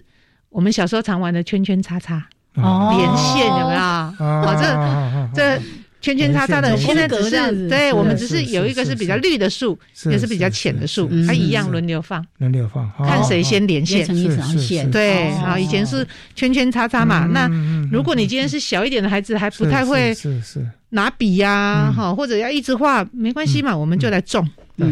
[0.49, 3.80] 我们小时候常玩的圈圈叉叉哦，连线有没有？
[3.80, 5.62] 啊，这这。
[6.00, 14.89] 圈圈叉叉的，现在只是对我们只是有一个是比较绿的树，也是比较浅的树，它一样轮流放，轮流放，看谁先连线，一条线。
[14.91, 17.26] 对，好，以前是圈圈叉叉嘛。
[17.26, 17.50] 那
[17.91, 24.88] 如果你今天是小一点的孩子，还不太会是是拿笔呀，哈，或者要一直画，没关系嘛，我们就来种，对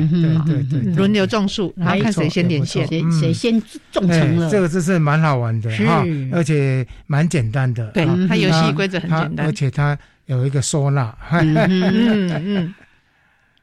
[0.45, 4.49] 对对，轮流种树，然后看谁先连线，谁谁先种成了。
[4.49, 7.87] 这个真是蛮好玩的哈，而且蛮简单的。
[7.91, 9.95] 对，它游戏规则很简单，而且它。
[10.27, 11.55] 有一个收纳，嗯
[12.29, 12.73] 嗯，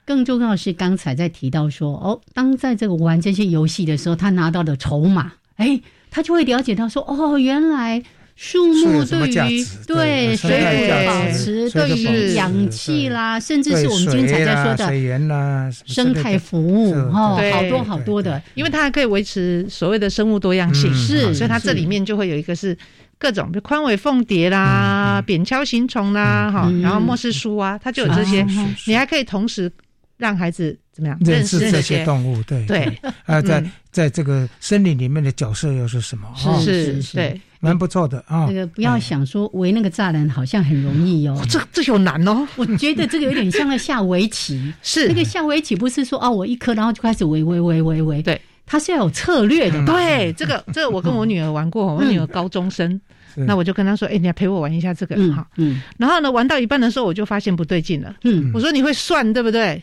[0.04, 8.00] 更重要的是刚才在提到说，哦，当在这个玩这些游戏的时候，他拿到的筹码，哎，他就会了解到说，哦，原来
[8.36, 22.78] 树木对于对水土保持，对于氧气啦，甚至是我们今天才在说的水源啦，生态服务哦，好多好多的，因为它还可以维持所谓的生物多样性，是，所以它这里面就会有一个是。
[23.22, 28.44] 各种，比如宽尾凤蝶啦、扁锹形虫啦，哈，然后莫氏书啊，它就有这些。
[28.84, 29.70] 你还可以同时
[30.16, 32.42] 让孩子怎么样认识这些动物？
[32.42, 32.98] 对对。
[33.24, 36.26] 啊，在在这个森林里面的角色又是什么？
[36.60, 38.46] 是是，对，蛮不错的啊。
[38.48, 42.44] 那个不要想说围那个栅栏好像很容易哦，这这有难哦。
[42.56, 48.40] 我觉得这个有点像在下围棋， 是那个下围棋不是说哦，我一颗然后就开始围围围围围，对，
[48.72, 49.84] 它是要有策略的。
[49.84, 52.98] 对，这个这个我跟我女儿玩过，我女儿高中生。
[53.34, 58.14] 那我就跟她说：“哎，你要陪我玩一下这个，哈。”嗯，然后呢，玩到一半的时候，我就发现不对劲了。
[58.24, 59.82] 嗯，我说：“你会算对不对？”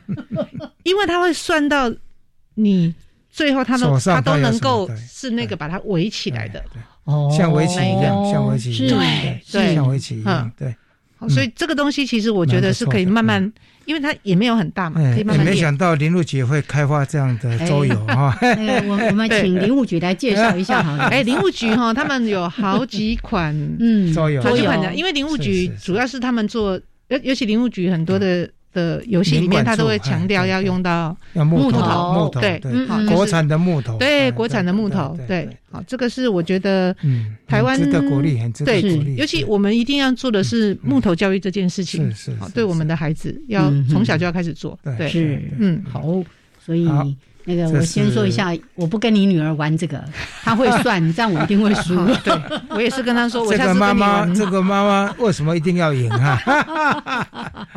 [0.84, 1.92] 因为他会算到
[2.54, 2.94] 你
[3.30, 6.64] 最后，他都他都能够是那个把它围起来的。
[7.04, 10.74] 哦，像围棋一样，像围棋一样，对对，像围棋一样，对。
[11.28, 13.52] 所以这个东西其实我觉得是可以慢慢。
[13.86, 18.34] 因为它也没有很大嘛，可以慢慢没想到林务局会开发这样的桌游哈。
[18.40, 21.04] 我我们请林务局来介绍一下好了。
[21.12, 24.94] 哎，林务局哈，他们有好几款嗯桌游，好几款的。
[24.94, 28.48] 因为林务局主要是他们做，尤尤其林务局很多的。
[28.74, 39.16] 的游戏里面，他都会强调要用到木头，对，好，国产的木头，对，国产的木头，对，好，这个是我觉得，嗯，台湾值得鼓励，很值得鼓励。
[39.16, 46.02] 尤其我们一定要做的是木头教育这件事情，是是，对我们的孩子要从小就要开始做，对，是，嗯，好，
[46.62, 46.86] 所以。
[47.46, 50.02] 那个，我先说一下，我不跟你女儿玩这个，
[50.42, 51.94] 她会算，这样我一定会输。
[52.24, 52.32] 对，
[52.70, 57.28] 我也是跟她说，我这个妈妈， 这个妈妈为什么一定要赢啊？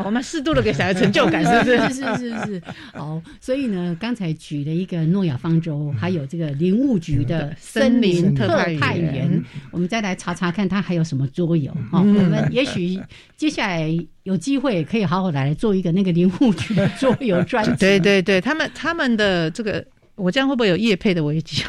[0.05, 1.93] 我们适度的给小孩成就感，是不是？
[1.93, 2.63] 是是是是。
[2.93, 8.47] 好，所以呢，刚才举了一个诺亚方舟，还有这个林务局的森林特
[8.79, 11.99] 派员，我们再来查查看，他还有什么桌游哈？
[11.99, 12.99] 我们也许
[13.35, 13.97] 接下来。
[14.27, 17.71] 有机会可以好好来做一个那个林务局的桌游专辑。
[17.79, 19.81] 对对对，他们他们的这个
[20.15, 21.63] 我这样会不会有业配的危机？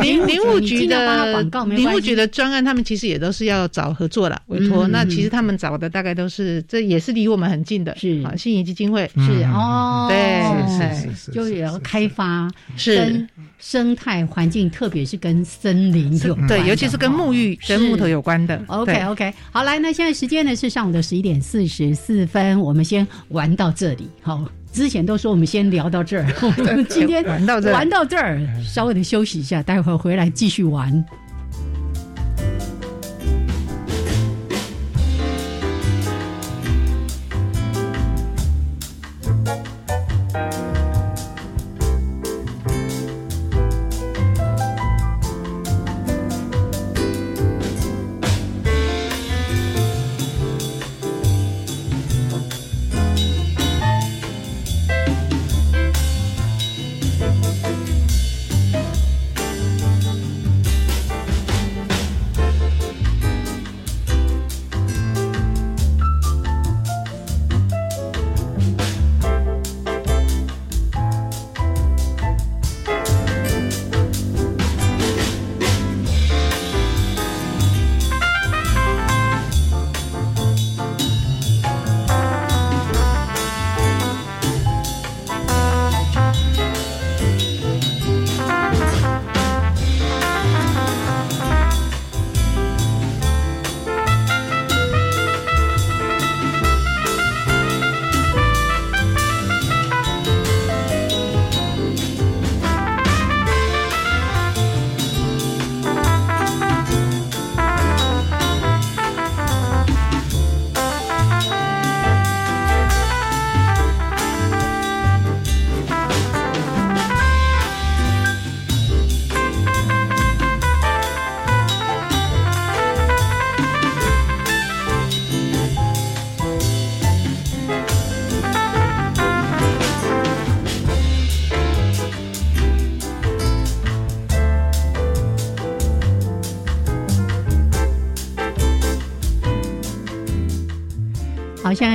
[0.00, 4.86] 林林务局的林务局的专案，他们其实也都是要找合作了委托。
[4.88, 8.22] 那其实他们找的大概都是，这也是离我们很近的，是。
[8.22, 9.10] 啊，信义基金会。
[9.16, 13.26] 是哦，对，是是是，就也要开发是
[13.60, 18.60] 生态环境，特别是跟森林有对，尤其是跟沐浴、跟木头有关的。
[18.66, 24.44] OK OK，好，来，那现在时间呢是上午的十一点四十四分，我们先玩到这里，好。
[24.72, 31.04] 之前都说我们先聊到这儿， 我们今天玩到这玩到这儿，稍微的休息一下，待会儿回来继续玩。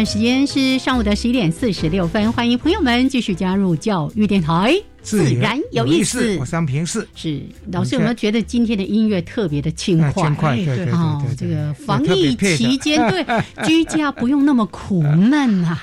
[0.06, 6.38] 时间是上午的十一点四十六分，欢迎朋友们继续加入教育电台，自然有意思。
[6.38, 7.42] 我三平四是
[7.72, 10.24] 老师有没有觉得今天的音乐特别的轻快？
[10.24, 13.26] 轻快，对对哦，这个防疫期间，对
[13.66, 15.82] 居家不用那么苦闷啊，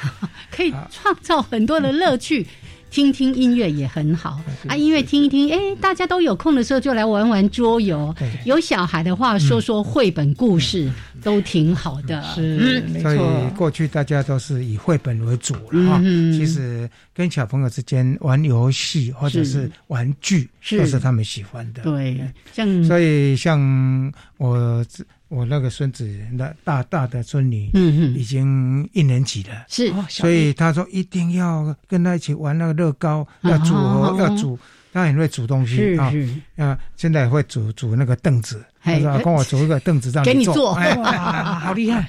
[0.52, 2.46] 可以创造很多的乐趣。
[2.92, 4.38] 听听音乐也很好
[4.68, 8.14] 啊，音乐听一听，哎，大家都有空的时候就来玩玩桌游。
[8.44, 10.90] 有小孩的话，说说绘本故事
[11.22, 12.22] 都挺好的。
[12.34, 13.14] 是，没错。
[13.14, 15.98] 所以过去大家都是以绘本为主了哈。
[16.32, 20.46] 其实跟小朋友之间玩游戏或者是玩具，
[20.78, 21.82] 都是他们喜欢的。
[21.84, 22.20] 对，
[22.52, 24.84] 像所以像我。
[25.32, 34.58] 我那个孙子，那大大的孙女，嗯嗯，已经一年级了，是，所以他说一定要跟他一起玩那个乐高，要组合，要组，
[34.92, 36.12] 他很会煮东西啊，
[36.56, 38.62] 啊，现在会煮煮那个凳子。
[38.84, 40.74] 他说：“跟我组一个凳子，让你坐，
[41.54, 42.04] 好厉害！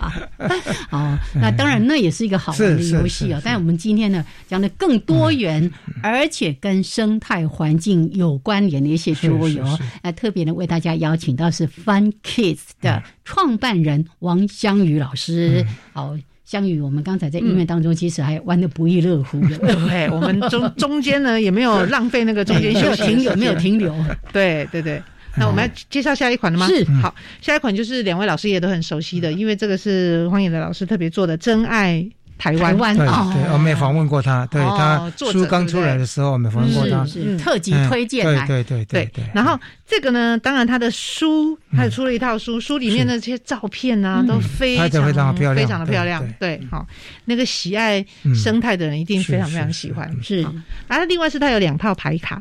[0.89, 3.39] 哦，那当然，那也是一个好玩的游戏哦。
[3.45, 5.71] 但我们今天呢，讲的更多元，
[6.01, 9.63] 而且跟生态环境有关联的一些桌游。
[10.01, 15.63] 那特别呢为大家邀请到是 Fun Kids 的创办人王湘宇老师。
[15.93, 19.57] 好，湘宇，我们刚才在音乐当中其实还玩的不亦乐乎的。
[19.59, 23.93] 对，我们中中间呢也没有浪费那个中间休息， 停留没有停留。
[24.31, 24.99] 对对对。”
[25.35, 26.67] 那我们要介绍下一款了吗？
[26.67, 32.05] 是，好，下一款就是两位老师也都很熟悉的，因为这个是荒野的老师特别做的《真爱
[32.37, 32.75] 台湾》。
[32.97, 37.37] 对对，我们也访问过他，对他书刚出来的时候，我们访问过他，是。
[37.37, 38.25] 特辑推荐。
[38.25, 39.23] 对对对对。
[39.33, 46.23] 然后这个呢，当然他的书，他出了一套书，书里面的这些照片啊，都非常非常漂亮，非常的漂亮。
[46.39, 46.85] 对，好，
[47.25, 48.05] 那个喜爱
[48.35, 50.11] 生态的人一定非常非常喜欢。
[50.21, 50.41] 是，
[50.87, 52.39] 然后另外是他有两套牌卡。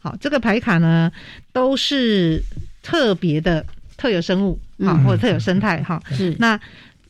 [0.00, 1.12] 好，这个牌卡呢，
[1.52, 2.42] 都是
[2.82, 3.64] 特别的
[3.96, 6.02] 特有生物啊，或者特有生态哈。
[6.10, 6.34] 是。
[6.38, 6.58] 那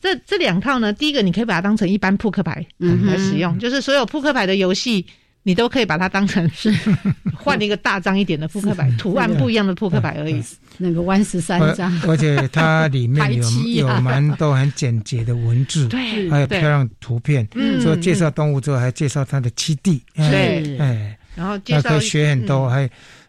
[0.01, 5.05] 这这两套呢，第一个你可以把它当成一般扑克牌来使用，就是所有扑克牌的游戏，
[5.43, 6.73] 你都可以把它当成是。
[7.41, 10.43] 换一个大张一点的扑克牌，图案不一样的扑克牌而已。
[10.77, 13.49] 那个弯十三张，而且它里面有
[13.87, 17.47] 有蛮多很简洁的文字，对，还有漂亮图片。
[17.55, 20.03] 嗯，以介绍动物之后，还介绍它的栖地。
[20.13, 21.17] 对，哎。
[21.41, 22.87] 然后介绍可以学很多，还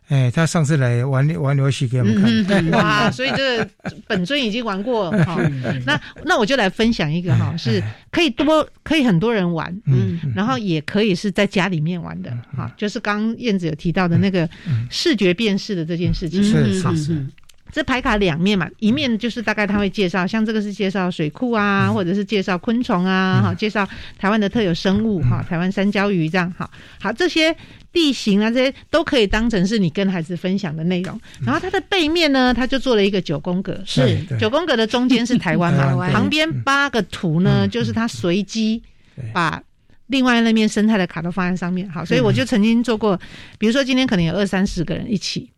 [0.09, 3.11] 哎，他上次来玩玩游戏给我们看， 哇！
[3.11, 3.71] 所以这个
[4.07, 5.41] 本尊已经玩过 哈。
[5.87, 12.71] 那那我就来分享一个哈，是可以多可以很多人玩，嗯，然后也可以是在家里面玩的哈。
[12.77, 14.47] 就是刚燕子有提到的那个
[14.91, 17.27] 视觉辨识的这件事情，是是是。
[17.73, 23.89] 这牌卡两面嘛，一面就是大概他会介绍，像这个是介绍水库啊，或者是介绍昆虫啊，哈，介绍
[24.19, 27.57] 台湾的特有生物哈，台湾三焦鱼这样，哈，好这些
[27.93, 31.21] 地形啊，这些都可以当成是你跟孩子分享的内容。
[31.45, 38.83] 然后它的背面呢，它就做了一个九宫格，是九宫格的中间是台湾嘛，旁边八个图呢，就是它随机
[39.33, 39.63] 把
[40.07, 41.89] 另外那面生态的卡都放在上面。
[41.91, 43.21] 好，所以我就曾经做过，
[43.59, 45.51] 比如说今天可能有二三十个人一起。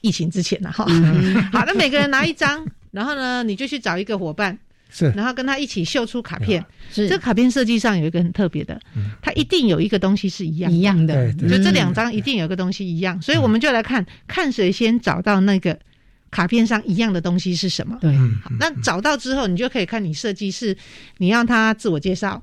[0.00, 0.84] 疫情之前呢，哈，
[1.54, 4.58] 好，那每个人拿一张，然后呢，你就去找一个伙伴，
[4.92, 6.64] 是，然后跟他一起秀出卡片。
[6.92, 8.78] 是，这卡片设计上有一个很特别的，
[9.22, 15.76] 它一定有一个东西是一样一样的，就这两张一定有一个东西一样，所以我们就来看看谁先找到那个
[16.30, 17.96] 卡片上一样的东西是什么。
[18.00, 18.14] 对，
[18.58, 20.76] 那找到之后，你就可以看你设计是
[21.16, 22.40] 你让他自我介绍，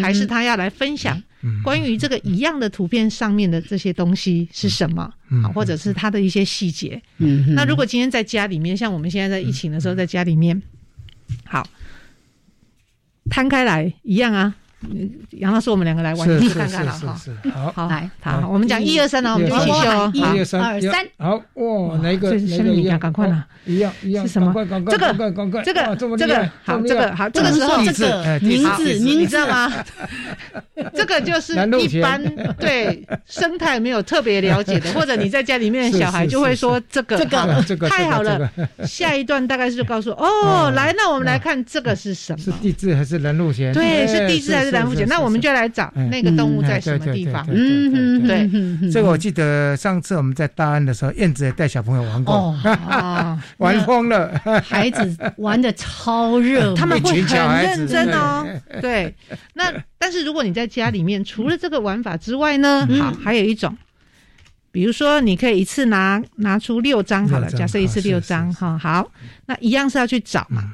[0.00, 1.22] 还是他要来分享。
[1.64, 5.12] 关于这个一样的图片上面的这些东西是什么？
[5.42, 7.00] 好，或者是他的一些细节。
[7.18, 10.62] 嗯，那如果今天在家里面，像我们现在在疫情的时候，在家里面，
[11.44, 11.68] 好，
[13.32, 14.54] 摊开来一样啊。
[15.30, 17.16] 杨老师，我们两个来玩一次看看了哈。
[17.52, 20.10] 好，好，来，好，我们讲一二三呢，我们就一起秀。
[20.12, 20.60] 一二三，
[21.18, 22.32] 好，哇，哪一个？
[22.32, 22.98] 哪个一样？
[22.98, 23.46] 赶快啦！
[23.64, 24.52] 一样一样，是什么？
[24.90, 25.14] 这个，
[25.64, 29.72] 这个，这个，好，这个好，这个时候这个名字，你知道吗？
[30.92, 32.20] 这个就是一般
[32.58, 37.16] 对生态没有特别了解的，或者你在家里面小孩就会说这个，
[37.64, 38.50] 这个太好了。
[38.84, 42.38] 下一段大概是告诉 哦，来，那我们来看这个是什么？
[42.42, 43.72] 是地质还是人路线？
[43.72, 44.71] 对，是地质还是？
[44.72, 47.46] 蓝不那我们就来找那个动物在什么地方。
[47.48, 52.58] 嗯嗯，对，这个我记得上次我们在大安的时候，燕子也带小朋友玩过，
[53.58, 58.46] 玩疯了，孩子玩的超热， 他们会很认真哦。
[58.80, 59.14] 对，
[59.54, 63.76] 那但是如果你在家里面，除了这个玩法之外呢，好，还有一种，
[64.70, 69.10] 比如说你可以一次拿拿出六张好了，假设一次六张哈，好，
[69.46, 70.72] 那一样是要去找嘛，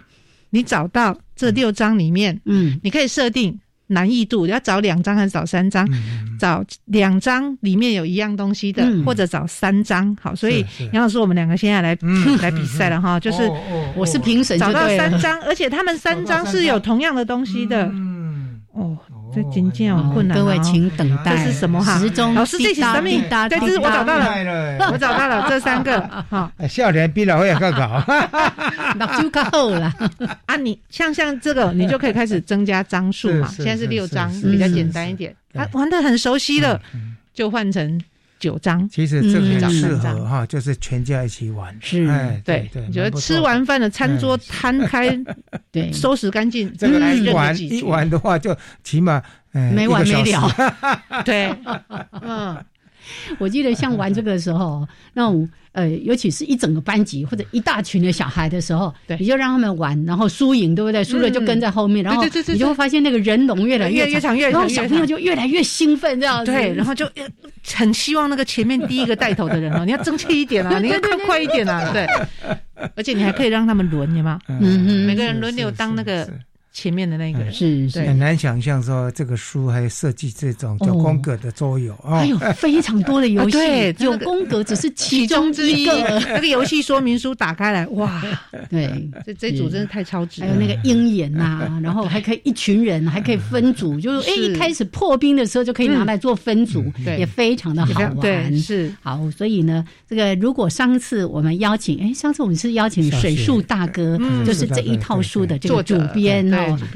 [0.50, 3.58] 你找到这六张里面，嗯，你可以设定。
[3.88, 5.86] 难易度要找两张还是找三张？
[6.38, 10.16] 找两张里面有一样东西的，或者找三张。
[10.20, 11.98] 好，所以杨老师，我们两个现在来
[12.40, 13.50] 来比赛了哈，就是
[13.96, 17.86] 我是评审，找到三张，而且他们三张是有同样的东西的。
[17.86, 18.96] 嗯，哦。
[19.34, 21.36] 这今天有困难，各位请等待。
[21.36, 21.98] 这是什么哈？
[21.98, 23.08] 时钟老师，这是什么？
[23.08, 26.00] 对，这是我找到了，我找到了这三个。
[26.30, 28.02] 哈，笑脸比老会更高，
[28.96, 29.92] 那就够了。
[30.46, 33.48] 啊，你像像这个，你就可以开始增加张数嘛。
[33.48, 35.34] 现在是六张，比较简单一点。
[35.52, 36.80] 他玩的很熟悉了，
[37.34, 38.00] 就换成。
[38.38, 41.76] 九张，其实这个适合哈，就是全家一起玩。
[41.80, 42.06] 是，
[42.44, 45.08] 对，对，觉得吃完饭的餐桌摊开，
[45.72, 49.22] 对， 收拾干净， 这个来玩一玩的话，就起码
[49.52, 50.50] 没完没了。
[51.24, 51.54] 对，
[52.20, 52.56] 嗯，
[53.38, 55.48] 我记得像玩这个的时候，那种。
[55.72, 61.04] 呃，尤其是一整个班级或者一大群的小孩的时候，对，你就让他们玩，然后输赢对不对？
[61.04, 66.50] 输了就跟在后面，然后你就会发现那个人龙越来越长，越然后小朋友就越来越兴奋，这样子。
[66.50, 67.08] 对，然后就
[67.76, 72.06] 很希望那个前面第一个带头的人哦， 你要争气一点啊，你要快快一点啊，对。
[72.96, 74.40] 而且你还可以让他们轮，有吗？
[74.48, 76.28] 嗯嗯，每个人轮流当那个。
[76.80, 77.98] 前面的那个是是。
[78.06, 85.86] 很难想象说这个书还设计这种九宫格的桌游啊，还有非常多的游戏， 九宫格只是其中之一。
[86.30, 88.22] 那个游戏说明书打开来，哇，
[88.70, 90.40] 对，这这组真的太超值。
[90.42, 96.84] 还有那个鹰眼呐，然后还可以一群人，还可以分组，就是哎一开始破冰的时候就可以拿来做分组，
[97.18, 98.56] 也非常的好玩。
[98.56, 98.92] 是。
[99.02, 104.16] 好，所以呢，这个如果上次我们邀请，哎，上次我们是邀请水树大哥，
[104.46, 106.48] 就是这一套书的这个主编。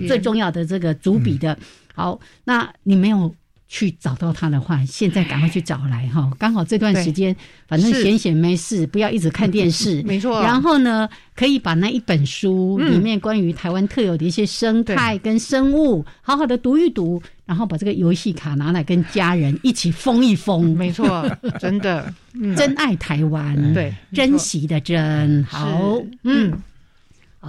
[0.09, 1.57] 最重要的这个主笔的，
[1.95, 3.35] 好，那你没有
[3.69, 6.31] 去找到他的话，现在赶快去找来哈。
[6.39, 7.35] 刚好这段时间，
[7.67, 10.43] 反正闲闲没事，不要一直看电视， 没错。
[10.43, 20.77] 然后呢，可以把那一本书里面关于台湾特有的一些生态跟生物，好好的读一读，然后把这个游戏卡拿来跟家人一起疯一疯。
[20.77, 21.27] 没错，
[21.59, 22.13] 真的，
[22.55, 26.53] 真爱台湾，对，珍惜的珍，好，嗯。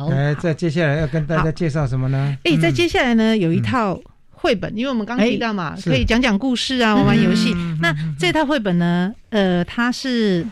[0.09, 2.37] 来，在接下来要跟大家介绍什么呢？
[2.43, 3.99] 哎，在接下来呢，有一套
[4.31, 7.53] 绘本，因为我们刚提到嘛，可以讲讲故事啊，玩玩游戏。
[7.81, 10.45] 那这套绘本呢，呃，它是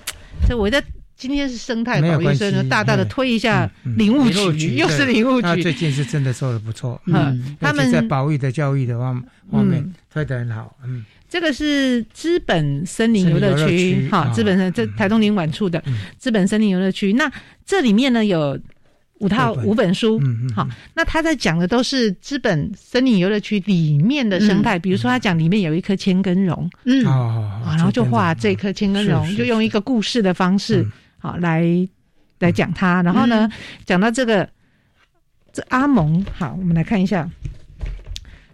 [0.47, 0.81] 这我在
[1.15, 5.61] 今天是生态保育，所以呢，大大的推一下领悟局，又是领务局。
[5.63, 11.03] 最近是真的做的不错，嗯，他们在保育的教育的方方面推的很好，嗯。
[11.29, 15.81] 这个是资本森林游乐区，哈，资本森这台东林管处的
[16.17, 17.13] 资本森林游乐区。
[17.13, 17.31] 那
[17.65, 18.59] 这里面呢有
[19.21, 20.19] 五套五本书，
[20.55, 30.85] 好，那他在讲的都是资本森林游乐区里面的生态，比如说他讲里面有一棵千根榕，嗯，啊，然后就画这棵千根榕，就用一个故事的方式，
[31.19, 31.63] 好来
[32.39, 33.01] 来讲它。
[33.03, 33.47] 然后呢，
[33.85, 34.49] 讲到这个
[35.53, 37.29] 这阿蒙，好，我们来看一下。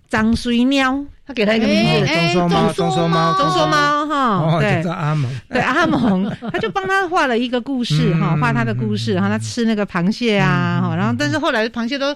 [0.10, 1.06] 张水喵。
[1.28, 6.24] 他给他一个名字，中缩猫，中缩猫，中缩猫，哈，对，叫阿蒙，对，阿蒙，
[6.54, 12.16] 他就帮他画了一个故事，哈，画他的故事，然后他吃那个螃蟹啊，哈，然后但是后来螃蟹都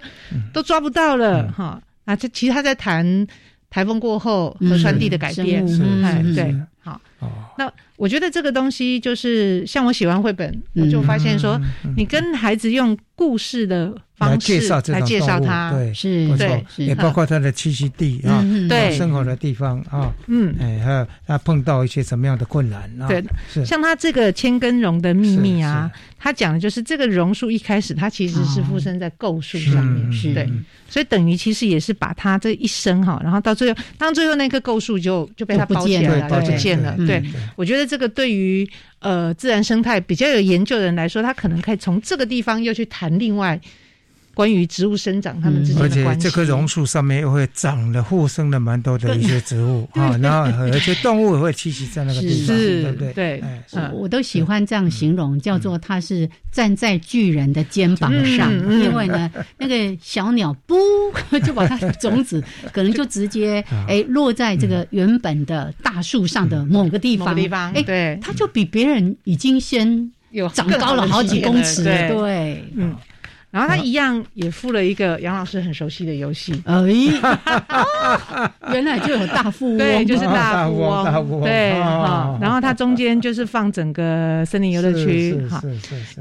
[0.54, 3.28] 都抓不到了，哈，啊，这其实他在谈
[3.70, 5.62] 台风过后河川地的改变，
[6.06, 7.02] 哎，对，好，
[7.58, 11.60] 那我觉得这个东西就是像我写完绘本，我就发现说，
[11.98, 13.94] 你跟孩子用故事的。
[14.28, 23.08] 来介绍来介绍它，对，是，对，也包括它的栖息地啊，对，生活的地方啊，嗯，哎，还有它碰到一些什么样的困难啊？
[23.08, 30.50] 对，是像它这个千根榕的秘密啊，它讲的就是这个榕树一开始它其实是附身在构树上面，是对，
[30.88, 36.96] 所以等于其实也是把它这一生哈，然后到最后，当最后那棵构树就就被它包起来了，不见了。
[37.08, 37.24] 对，
[37.56, 38.70] 我觉得这个对于
[39.00, 43.60] 呃自然生态比较有研究的人来说，他可能可以从这个地方又去谈另外。
[44.34, 46.06] 关于植物生长，它们之间的关系。
[46.06, 53.14] 而且这棵榕树上面又会长了、附生了蛮多的一些植物 啊，然后而且动物也会栖息在那个地方，对不对？
[53.14, 53.44] 对，
[53.94, 60.76] 我都喜欢这样形容，叫做它是站在巨人的肩膀上， 因为呢，那个小鸟不
[61.44, 72.96] 就把它的种子可能就直接哎落在这个原本的大树上的某个地方，地方哎，对，它就比别人已经先有长高了好几公尺，对，嗯。
[73.52, 76.82] 然后他一样也附了一个杨老师很熟悉的游戏，哎，
[78.72, 82.38] 原来就有大富翁，对，就是大富翁，对，哈。
[82.42, 85.62] 然后它中间就是放整个森林游乐区，哈，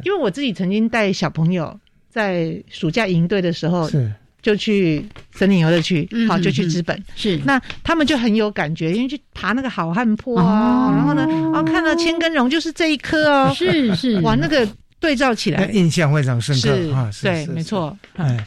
[0.04, 1.78] 因为我自己曾经带小朋友
[2.10, 4.12] 在暑假营队的时候，是。
[4.42, 7.38] 就去森林游乐区，好，就去资本，是。
[7.44, 11.24] 那他们就很有感觉，因为去爬那个好汉坡啊，然后呢，
[11.54, 14.66] 哦，看到千根榕就是这一棵哦，是是，哇，那个。
[15.00, 17.10] 对照起来，印象非常深刻啊！
[17.22, 18.44] 对，没错，哎。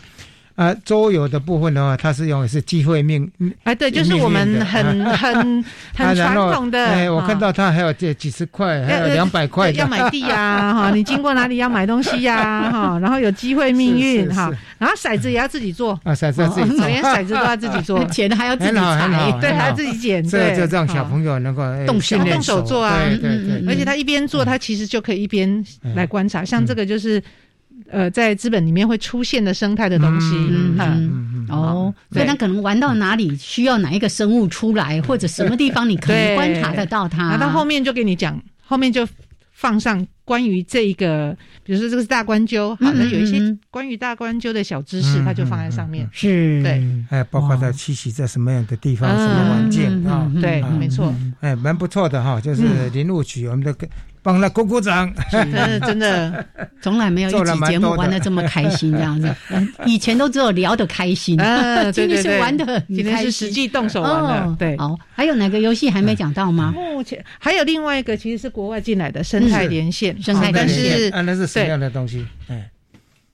[0.55, 3.27] 啊，桌游的部分的话，它是用的是机会命，
[3.63, 6.85] 哎，对，就是我们很很 很传统的。
[6.85, 27.19] 哎，我看到他还有这几十块，还有两百块，要买地呀，哈， 你经过哪里要买东西呀，哈，然后有机会命运哈，然后骰子也要自己做啊，骰子自己做，连骰子都要自己做， 钱还要自己裁，对，还要自己剪，对就让小朋友能够动手动手做啊，对对对，而且他一边做，他其实就可以一边来观察，像这个就是。
[27.89, 39.07] 呃，在资本里面会出现的生态的东西，嗯，哦，所以它可能玩到哪里需要哪一个生物出来，或者什么地方你可以观察得到它，那到后面就给你讲，后面就
[39.51, 53.75] 放上关于这一个，比如说这个是大关鸠，好，那有一些关于大关鸠的小知识，它就放在上面，是，对，还有包括它栖息在什么样的地方、什么环境啊，对，没错，哎，蛮不错的哈，就是林务局我们的。
[54.23, 56.45] 帮他鼓鼓掌，真的真的，
[56.81, 59.35] 从来没有一期节目玩的这么开心这样子。
[59.85, 61.37] 以前都只有聊得开心，
[61.93, 64.55] 今天是玩的，今天是实际动手玩的。
[64.57, 66.71] 对，好，还有哪个游戏还没讲到吗？
[66.73, 72.25] 目前还有另外一个，其实是国外进来的生态连线，生态连线，啊，那是什么样的东西？
[72.47, 72.69] 哎，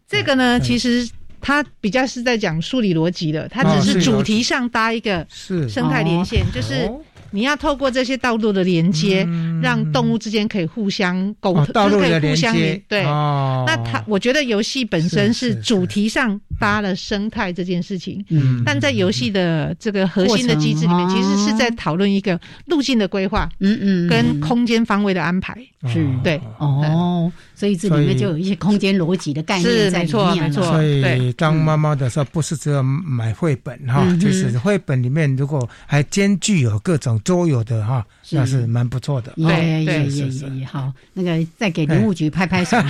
[0.08, 1.08] 这个呢，其实
[1.40, 6.90] 它比较是在讲数理逻辑的，它只是主题上搭一个生态连线，就是。
[7.32, 9.27] 你要透过这些道路的连接，
[9.61, 12.82] 让动物之间可以互相沟通，道路的连接。
[12.88, 25.55] 对，那它，我觉得游戏本身是主题上搭了生态这件事情，嗯，但在游戏的这个核心的机制里面，其实是在讨论一个路径的规划，嗯嗯，跟空间方位的安排，
[25.88, 26.07] 是。
[26.23, 30.64] 对，哦，所以这里面就有一些空间逻辑的概念在里面了。
[30.64, 37.20] 所以当妈妈的时候，不是只有买绘本哈，就是绘本里面如果还兼具有各种。
[37.26, 39.34] 桌游的哈，那是蛮不错的。
[39.36, 42.78] 对对对对，好，那个再给林务局拍拍手。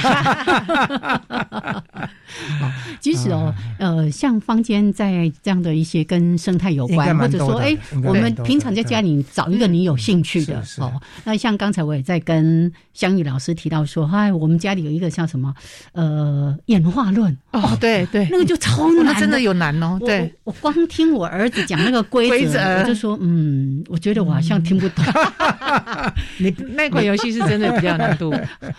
[3.01, 11.01] 其实哦，呃，像坊间在这样的一些跟生态有关，或者说，哎，我们平常在家里找一个你有兴趣的哦。
[11.23, 15.53] 那像刚才我也在跟香玉老师提到说，嗨，我们家里有一个叫什么
[15.93, 19.97] 呃演化论哦，对对，那个就超难，真的有难哦。
[19.99, 25.03] 对，我光听我儿子讲那个规则，我就说，嗯，我觉得我好像听不懂。
[26.37, 28.33] 你 那款游戏是真的比较难度，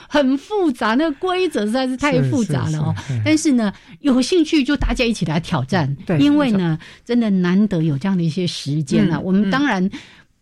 [0.08, 2.94] 很复杂，那个规则实在是太复杂了哦。
[3.24, 9.18] 但是呢，有兴趣就大家一起来挑战，因为呢，真的难得有这样的一些时间了。
[9.20, 9.88] 我们当然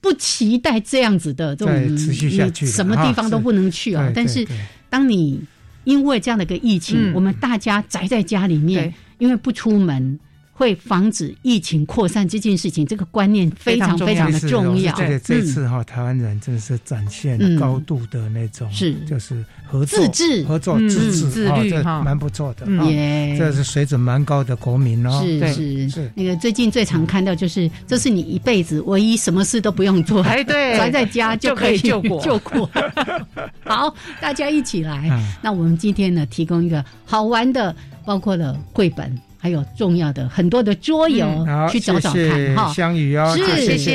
[0.00, 4.10] 不期待这样子的这种持续下去，什么地方都不能去啊。
[4.14, 4.46] 但是
[4.90, 5.40] 当你
[5.84, 10.18] 因为这样的一个疫情，我们大家宅在家里面，因为不出门。
[10.58, 14.92] 会防止疫情扩散这件事情，这个观念非常非常的重要。
[14.96, 18.92] 这个这次哈，台湾人真的是展现高度的那种，是。
[19.06, 22.66] 就是合作、自治、合作、自治、自律哈，蛮不错的。
[22.90, 25.22] 耶，这是水准蛮高的国民哦。
[25.22, 25.88] 是是。
[25.88, 32.20] 是，那个最近最常看到就是，这是你一辈子唯一什么事都不用做，哎对， 宅在家就可以救国。
[32.26, 32.68] 救国。
[33.62, 35.08] 好，大家一起来。
[35.40, 37.72] 那我们今天呢，提供一个好玩的，
[38.04, 39.16] 包括了绘本。
[39.40, 42.72] 还有重要的很多的桌游，去找找看哈。
[42.74, 43.94] 香雨哦，是谢谢，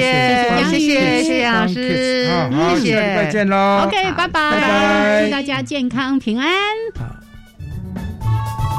[0.70, 3.84] 谢谢谢谢老师，好，谢谢，再见喽。
[3.86, 6.50] OK，拜拜，拜拜，祝大家健康平安。